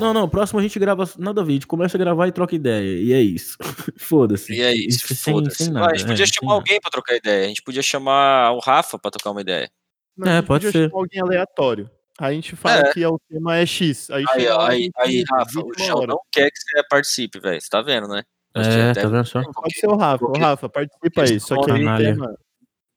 Não, 0.00 0.14
não, 0.14 0.28
próximo 0.28 0.58
a 0.58 0.62
gente 0.62 0.78
grava 0.78 1.04
nada 1.18 1.40
a 1.40 1.44
ver, 1.44 1.50
a 1.50 1.54
gente 1.54 1.66
começa 1.66 1.96
a 1.96 1.98
gravar 2.00 2.26
e 2.26 2.32
troca 2.32 2.54
ideia. 2.54 2.98
E 3.02 3.12
é 3.12 3.20
isso. 3.20 3.56
Foda-se. 3.98 4.52
E 4.54 4.60
é 4.62 4.72
isso, 4.74 5.14
sem, 5.14 5.34
foda-se. 5.34 5.64
sem 5.64 5.68
Ah, 5.68 5.72
nada. 5.80 5.92
a 5.92 5.96
gente 5.96 6.06
podia 6.08 6.24
é, 6.24 6.26
sem 6.26 6.34
chamar 6.34 6.48
nada. 6.52 6.60
alguém 6.60 6.80
pra 6.80 6.90
trocar 6.90 7.16
ideia. 7.16 7.44
A 7.44 7.48
gente 7.48 7.62
podia 7.62 7.82
chamar 7.82 8.52
o 8.52 8.58
Rafa 8.58 8.98
pra 8.98 9.10
trocar 9.10 9.30
uma 9.30 9.40
ideia. 9.40 9.70
Não, 10.16 10.26
É, 10.26 10.32
a 10.32 10.36
gente 10.38 10.46
pode 10.46 10.66
podia 10.66 10.80
ser. 10.82 10.88
chamar 10.90 11.00
alguém 11.02 11.20
aleatório. 11.20 11.90
Aí 12.18 12.32
a 12.32 12.34
gente 12.34 12.56
fala 12.56 12.80
É. 12.88 12.92
que 12.92 13.02
é 13.02 13.08
o 13.08 13.18
tema 13.28 13.56
é 13.56 13.64
X. 13.66 14.10
Aí, 14.10 14.24
Aí, 14.30 14.46
ó, 14.48 14.60
aí, 14.66 14.90
aí, 14.98 15.24
Rafa, 15.30 15.58
o 15.60 15.64
21 15.68 15.84
Chão 15.86 15.96
horas. 15.96 16.08
não 16.08 16.20
quer 16.30 16.50
que 16.50 16.58
você 16.58 16.82
participe, 16.88 17.40
velho. 17.40 17.60
Você 17.60 17.68
tá 17.70 17.80
vendo, 17.82 18.08
né? 18.08 18.22
É, 18.54 18.92
tá 18.92 19.06
vendo 19.08 19.24
só? 19.24 19.42
Pode 19.52 19.74
ser 19.78 19.86
o 19.86 19.96
Rafa. 19.96 20.24
O 20.26 20.38
Rafa, 20.38 20.68
participa 20.68 21.22
aí. 21.22 21.40
Só 21.40 21.60
que 21.62 21.70
aí 21.70 21.84
tema... 21.98 22.34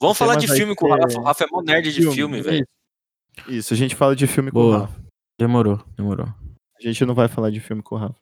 Vamos 0.01 0.17
falar 0.17 0.35
de 0.35 0.47
filme 0.47 0.75
com 0.75 0.87
o 0.87 0.89
Rafa. 0.89 1.19
O 1.19 1.23
Rafa 1.23 1.43
é 1.43 1.47
mó 1.49 1.61
nerd 1.61 1.93
de 1.93 2.11
filme, 2.11 2.41
velho. 2.41 2.65
Isso. 3.47 3.51
Isso, 3.51 3.73
a 3.73 3.77
gente 3.77 3.95
fala 3.95 4.15
de 4.15 4.27
filme 4.27 4.51
com 4.51 4.59
o. 4.59 4.71
Rafa. 4.71 4.93
Demorou, 5.39 5.81
demorou. 5.95 6.27
A 6.83 6.87
gente 6.87 7.05
não 7.05 7.15
vai 7.15 7.29
falar 7.29 7.49
de 7.49 7.61
filme 7.61 7.81
com 7.81 7.95
o 7.95 7.97
Rafa. 7.97 8.19